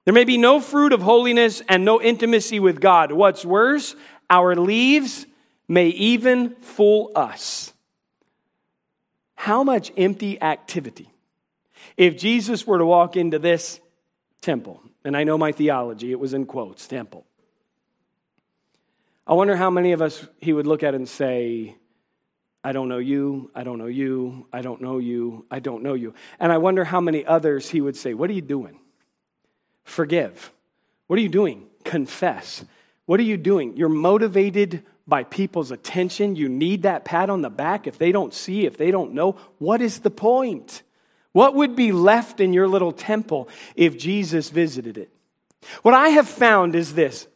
There 0.05 0.13
may 0.13 0.23
be 0.23 0.38
no 0.38 0.60
fruit 0.60 0.93
of 0.93 1.01
holiness 1.01 1.62
and 1.67 1.84
no 1.84 2.01
intimacy 2.01 2.60
with 2.60 2.79
God. 2.79 3.12
What's 3.12 3.43
worse, 3.43 3.95
our 4.29 4.55
leaves 4.55 5.25
may 5.67 5.88
even 5.88 6.55
fool 6.55 7.12
us. 7.15 7.73
How 9.36 9.63
much 9.63 9.91
empty 9.97 10.41
activity? 10.41 11.10
If 11.97 12.17
Jesus 12.17 12.67
were 12.67 12.77
to 12.77 12.86
walk 12.86 13.15
into 13.15 13.39
this 13.39 13.79
temple. 14.45 14.81
And 15.03 15.17
I 15.17 15.23
know 15.23 15.38
my 15.38 15.51
theology, 15.51 16.12
it 16.12 16.19
was 16.19 16.34
in 16.34 16.45
quotes, 16.45 16.88
temple. 16.88 17.25
I 19.27 19.34
wonder 19.34 19.55
how 19.55 19.70
many 19.70 19.91
of 19.91 20.01
us 20.01 20.26
he 20.39 20.53
would 20.53 20.67
look 20.67 20.84
at 20.84 20.93
and 20.93 21.09
say, 21.09 21.76
I 22.63 22.72
don't 22.72 22.88
know 22.88 22.99
you, 22.99 23.51
I 23.55 23.63
don't 23.63 23.80
know 23.80 23.88
you, 23.88 24.47
I 24.53 24.61
don't 24.61 24.82
know 24.82 24.99
you, 24.99 25.45
I 25.49 25.59
don't 25.59 25.84
know 25.84 25.95
you. 25.95 26.13
And 26.39 26.51
I 26.51 26.57
wonder 26.59 26.84
how 26.84 27.01
many 27.01 27.26
others 27.26 27.70
he 27.70 27.82
would 27.82 27.97
say, 27.97 28.13
What 28.13 28.30
are 28.30 28.34
you 28.34 28.41
doing? 28.41 28.80
Forgive. 29.84 30.51
What 31.07 31.20
are 31.20 31.22
you 31.22 31.30
doing? 31.30 31.67
Confess. 31.84 32.65
What 33.05 33.20
are 33.20 33.24
you 33.24 33.38
doing? 33.38 33.78
You're 33.78 33.89
motivated 33.89 34.84
by 35.07 35.24
people's 35.24 35.70
attention. 35.70 36.36
You 36.36 36.49
need 36.49 36.84
that 36.84 37.05
pat 37.05 37.30
on 37.30 37.41
the 37.41 37.51
back. 37.51 37.86
If 37.86 37.99
they 37.99 38.11
don't 38.11 38.34
see, 38.34 38.65
if 38.65 38.78
they 38.78 38.89
don't 38.89 39.13
know, 39.13 39.34
what 39.59 39.82
is 39.82 39.99
the 39.99 40.09
point? 40.09 40.82
What 41.36 41.53
would 41.53 41.75
be 41.75 41.91
left 41.91 42.39
in 42.39 42.53
your 42.53 42.65
little 42.65 42.93
temple 42.93 43.49
if 43.75 43.97
Jesus 43.97 44.49
visited 44.49 44.97
it? 44.97 45.09
What 45.81 45.93
I 45.93 46.07
have 46.07 46.29
found 46.29 46.75
is 46.75 46.93
this 46.93 47.27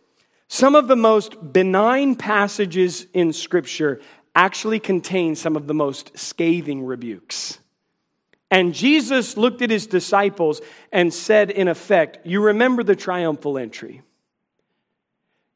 some 0.48 0.74
of 0.74 0.88
the 0.88 0.96
most 0.96 1.52
benign 1.52 2.16
passages 2.16 3.08
in 3.14 3.34
Scripture 3.34 4.00
actually 4.34 4.80
contain 4.80 5.36
some 5.36 5.58
of 5.58 5.68
the 5.68 5.74
most 5.74 6.18
scathing 6.18 6.86
rebukes. 6.86 7.60
And 8.50 8.74
Jesus 8.74 9.36
looked 9.36 9.62
at 9.62 9.70
his 9.70 9.86
disciples 9.86 10.62
and 10.94 11.14
said, 11.14 11.52
in 11.52 11.68
effect, 11.68 12.26
You 12.26 12.42
remember 12.42 12.84
the 12.84 12.96
triumphal 12.96 13.58
entry. 13.58 14.02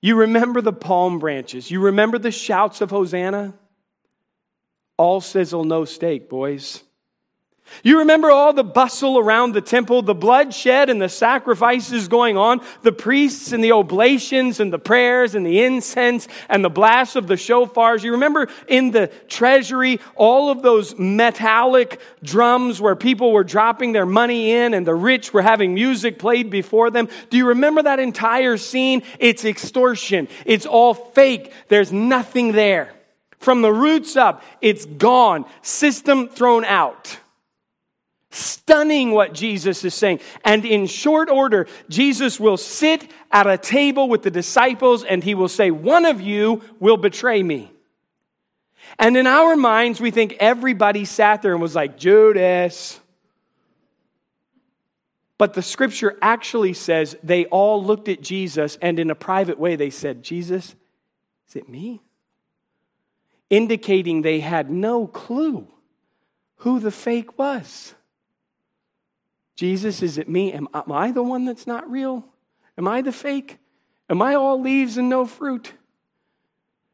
You 0.02 0.18
remember 0.18 0.60
the 0.60 0.74
palm 0.74 1.20
branches. 1.20 1.72
You 1.72 1.80
remember 1.80 2.20
the 2.20 2.30
shouts 2.30 2.82
of 2.82 2.90
Hosanna? 2.90 3.54
All 4.98 5.22
sizzle, 5.22 5.64
no 5.64 5.86
steak, 5.86 6.28
boys. 6.28 6.84
You 7.82 8.00
remember 8.00 8.30
all 8.30 8.54
the 8.54 8.64
bustle 8.64 9.18
around 9.18 9.54
the 9.54 9.62
temple, 9.62 10.02
the 10.04 10.14
bloodshed 10.14 10.90
and 10.90 11.02
the 11.02 11.10
sacrifices 11.10 12.08
going 12.08 12.38
on, 12.38 12.62
the 12.82 12.92
priests 12.92 13.52
and 13.52 13.64
the 13.64 13.72
oblations 13.72 14.60
and 14.60 14.72
the 14.72 14.80
prayers 14.80 15.34
and 15.34 15.46
the 15.46 15.64
incense 15.64 16.28
and 16.50 16.64
the 16.64 16.70
blast 16.70 17.16
of 17.16 17.28
the 17.28 17.34
shofars. 17.34 18.04
You 18.04 18.14
remember 18.14 18.48
in 18.68 18.92
the 18.92 19.08
treasury 19.28 20.00
all 20.16 20.50
of 20.50 20.62
those 20.62 20.98
metallic 20.98 22.00
drums 22.22 22.80
where 22.80 22.96
people 22.96 23.32
were 23.32 23.44
dropping 23.44 23.92
their 23.92 24.06
money 24.06 24.52
in 24.52 24.74
and 24.74 24.86
the 24.86 24.96
rich 24.96 25.34
were 25.34 25.42
having 25.42 25.74
music 25.74 26.20
played 26.20 26.50
before 26.50 26.92
them. 26.92 27.10
Do 27.30 27.38
you 27.38 27.48
remember 27.48 27.84
that 27.84 28.00
entire 28.00 28.58
scene? 28.58 29.04
It's 29.20 29.46
extortion. 29.46 30.28
It's 30.46 30.66
all 30.66 30.94
fake. 30.94 31.52
There's 31.70 31.92
nothing 31.92 32.52
there. 32.52 32.94
From 33.40 33.62
the 33.62 33.74
roots 33.74 34.16
up, 34.16 34.42
it's 34.62 34.86
gone. 34.86 35.46
System 35.62 36.30
thrown 36.30 36.64
out. 36.64 37.18
Stunning 38.34 39.12
what 39.12 39.34
Jesus 39.34 39.86
is 39.86 39.94
saying. 39.94 40.20
And 40.44 40.66
in 40.66 40.88
short 40.88 41.30
order, 41.30 41.68
Jesus 41.88 42.40
will 42.40 42.58
sit 42.58 43.08
at 43.32 43.46
a 43.46 43.60
table 43.60 44.10
with 44.10 44.24
the 44.24 44.32
disciples 44.32 45.04
and 45.04 45.24
he 45.24 45.36
will 45.36 45.48
say, 45.48 45.70
One 45.70 46.04
of 46.04 46.20
you 46.20 46.64
will 46.80 46.98
betray 46.98 47.44
me. 47.44 47.72
And 48.98 49.16
in 49.16 49.28
our 49.28 49.56
minds, 49.56 50.02
we 50.02 50.10
think 50.10 50.36
everybody 50.40 51.06
sat 51.06 51.44
there 51.44 51.54
and 51.54 51.62
was 51.62 51.76
like, 51.76 51.96
Judas. 51.96 53.00
But 55.38 55.54
the 55.54 55.62
scripture 55.62 56.18
actually 56.20 56.74
says 56.74 57.16
they 57.22 57.46
all 57.46 57.84
looked 57.84 58.10
at 58.10 58.22
Jesus 58.22 58.80
and 58.82 58.98
in 58.98 59.12
a 59.12 59.16
private 59.16 59.60
way 59.60 59.76
they 59.76 59.92
said, 59.92 60.24
Jesus, 60.24 60.74
is 61.48 61.56
it 61.56 61.70
me? 61.70 62.02
Indicating 63.52 64.24
they 64.24 64.40
had 64.40 64.72
no 64.72 65.06
clue 65.06 65.68
who 66.58 66.80
the 66.80 66.90
fake 66.90 67.38
was. 67.38 67.94
Jesus, 69.56 70.02
is 70.02 70.18
it 70.18 70.28
me? 70.28 70.52
Am 70.54 70.68
I 70.74 71.12
the 71.12 71.24
one 71.24 71.46
that's 71.46 71.68
not 71.68 71.90
real? 71.90 72.26
Am 72.78 72.88
I 72.88 73.02
the 73.02 73.12
fake? 73.12 73.60
Am 74.10 74.22
I 74.22 74.36
all 74.36 74.60
leaves 74.60 74.98
and 74.98 75.10
no 75.10 75.26
fruit? 75.26 75.74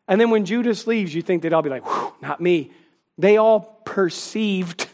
And 0.08 0.20
then 0.20 0.30
when 0.30 0.46
Judas 0.46 0.88
leaves, 0.88 1.14
you 1.14 1.22
think 1.22 1.42
they'd 1.42 1.54
all 1.54 1.62
be 1.62 1.70
like, 1.70 1.86
not 2.22 2.42
me. 2.42 2.72
They 3.18 3.38
all 3.38 3.82
perceived 3.86 4.88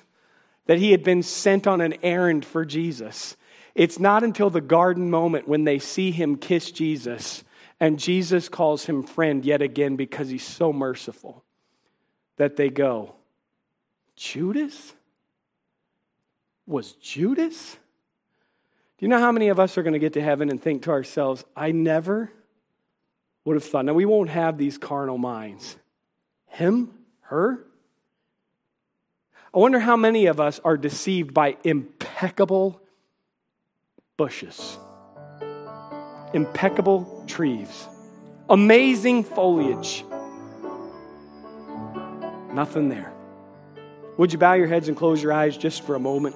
that 0.67 0.77
he 0.77 0.91
had 0.91 1.03
been 1.03 1.23
sent 1.23 1.67
on 1.67 1.81
an 1.81 1.95
errand 2.03 2.45
for 2.45 2.65
Jesus. 2.65 3.35
It's 3.73 3.99
not 3.99 4.23
until 4.23 4.49
the 4.49 4.61
garden 4.61 5.09
moment 5.09 5.47
when 5.47 5.63
they 5.63 5.79
see 5.79 6.11
him 6.11 6.37
kiss 6.37 6.71
Jesus 6.71 7.43
and 7.79 7.99
Jesus 7.99 8.49
calls 8.49 8.85
him 8.85 9.03
friend 9.03 9.43
yet 9.43 9.61
again 9.61 9.95
because 9.95 10.29
he's 10.29 10.45
so 10.45 10.71
merciful 10.71 11.43
that 12.37 12.55
they 12.55 12.69
go, 12.69 13.15
Judas? 14.15 14.93
Was 16.67 16.93
Judas? 16.93 17.77
Do 18.97 19.05
you 19.05 19.07
know 19.07 19.19
how 19.19 19.31
many 19.31 19.49
of 19.49 19.59
us 19.59 19.77
are 19.77 19.83
going 19.83 19.93
to 19.93 19.99
get 19.99 20.13
to 20.13 20.21
heaven 20.21 20.49
and 20.49 20.61
think 20.61 20.83
to 20.83 20.91
ourselves, 20.91 21.43
I 21.55 21.71
never 21.71 22.31
would 23.45 23.55
have 23.55 23.63
thought. 23.63 23.85
Now, 23.85 23.93
we 23.93 24.05
won't 24.05 24.29
have 24.29 24.57
these 24.57 24.77
carnal 24.77 25.17
minds. 25.17 25.77
Him? 26.47 26.91
Her? 27.21 27.65
I 29.53 29.59
wonder 29.59 29.79
how 29.79 29.95
many 29.95 30.25
of 30.25 30.39
us 30.39 30.59
are 30.65 30.77
deceived 30.77 31.33
by 31.33 31.57
impeccable 31.63 32.81
bushes, 34.17 34.77
impeccable 36.33 37.23
trees, 37.27 37.87
amazing 38.49 39.23
foliage. 39.23 40.03
Nothing 42.51 42.89
there. 42.89 43.13
Would 44.17 44.33
you 44.33 44.39
bow 44.39 44.53
your 44.53 44.67
heads 44.67 44.87
and 44.87 44.95
close 44.95 45.21
your 45.21 45.33
eyes 45.33 45.57
just 45.57 45.83
for 45.83 45.95
a 45.95 45.99
moment? 45.99 46.35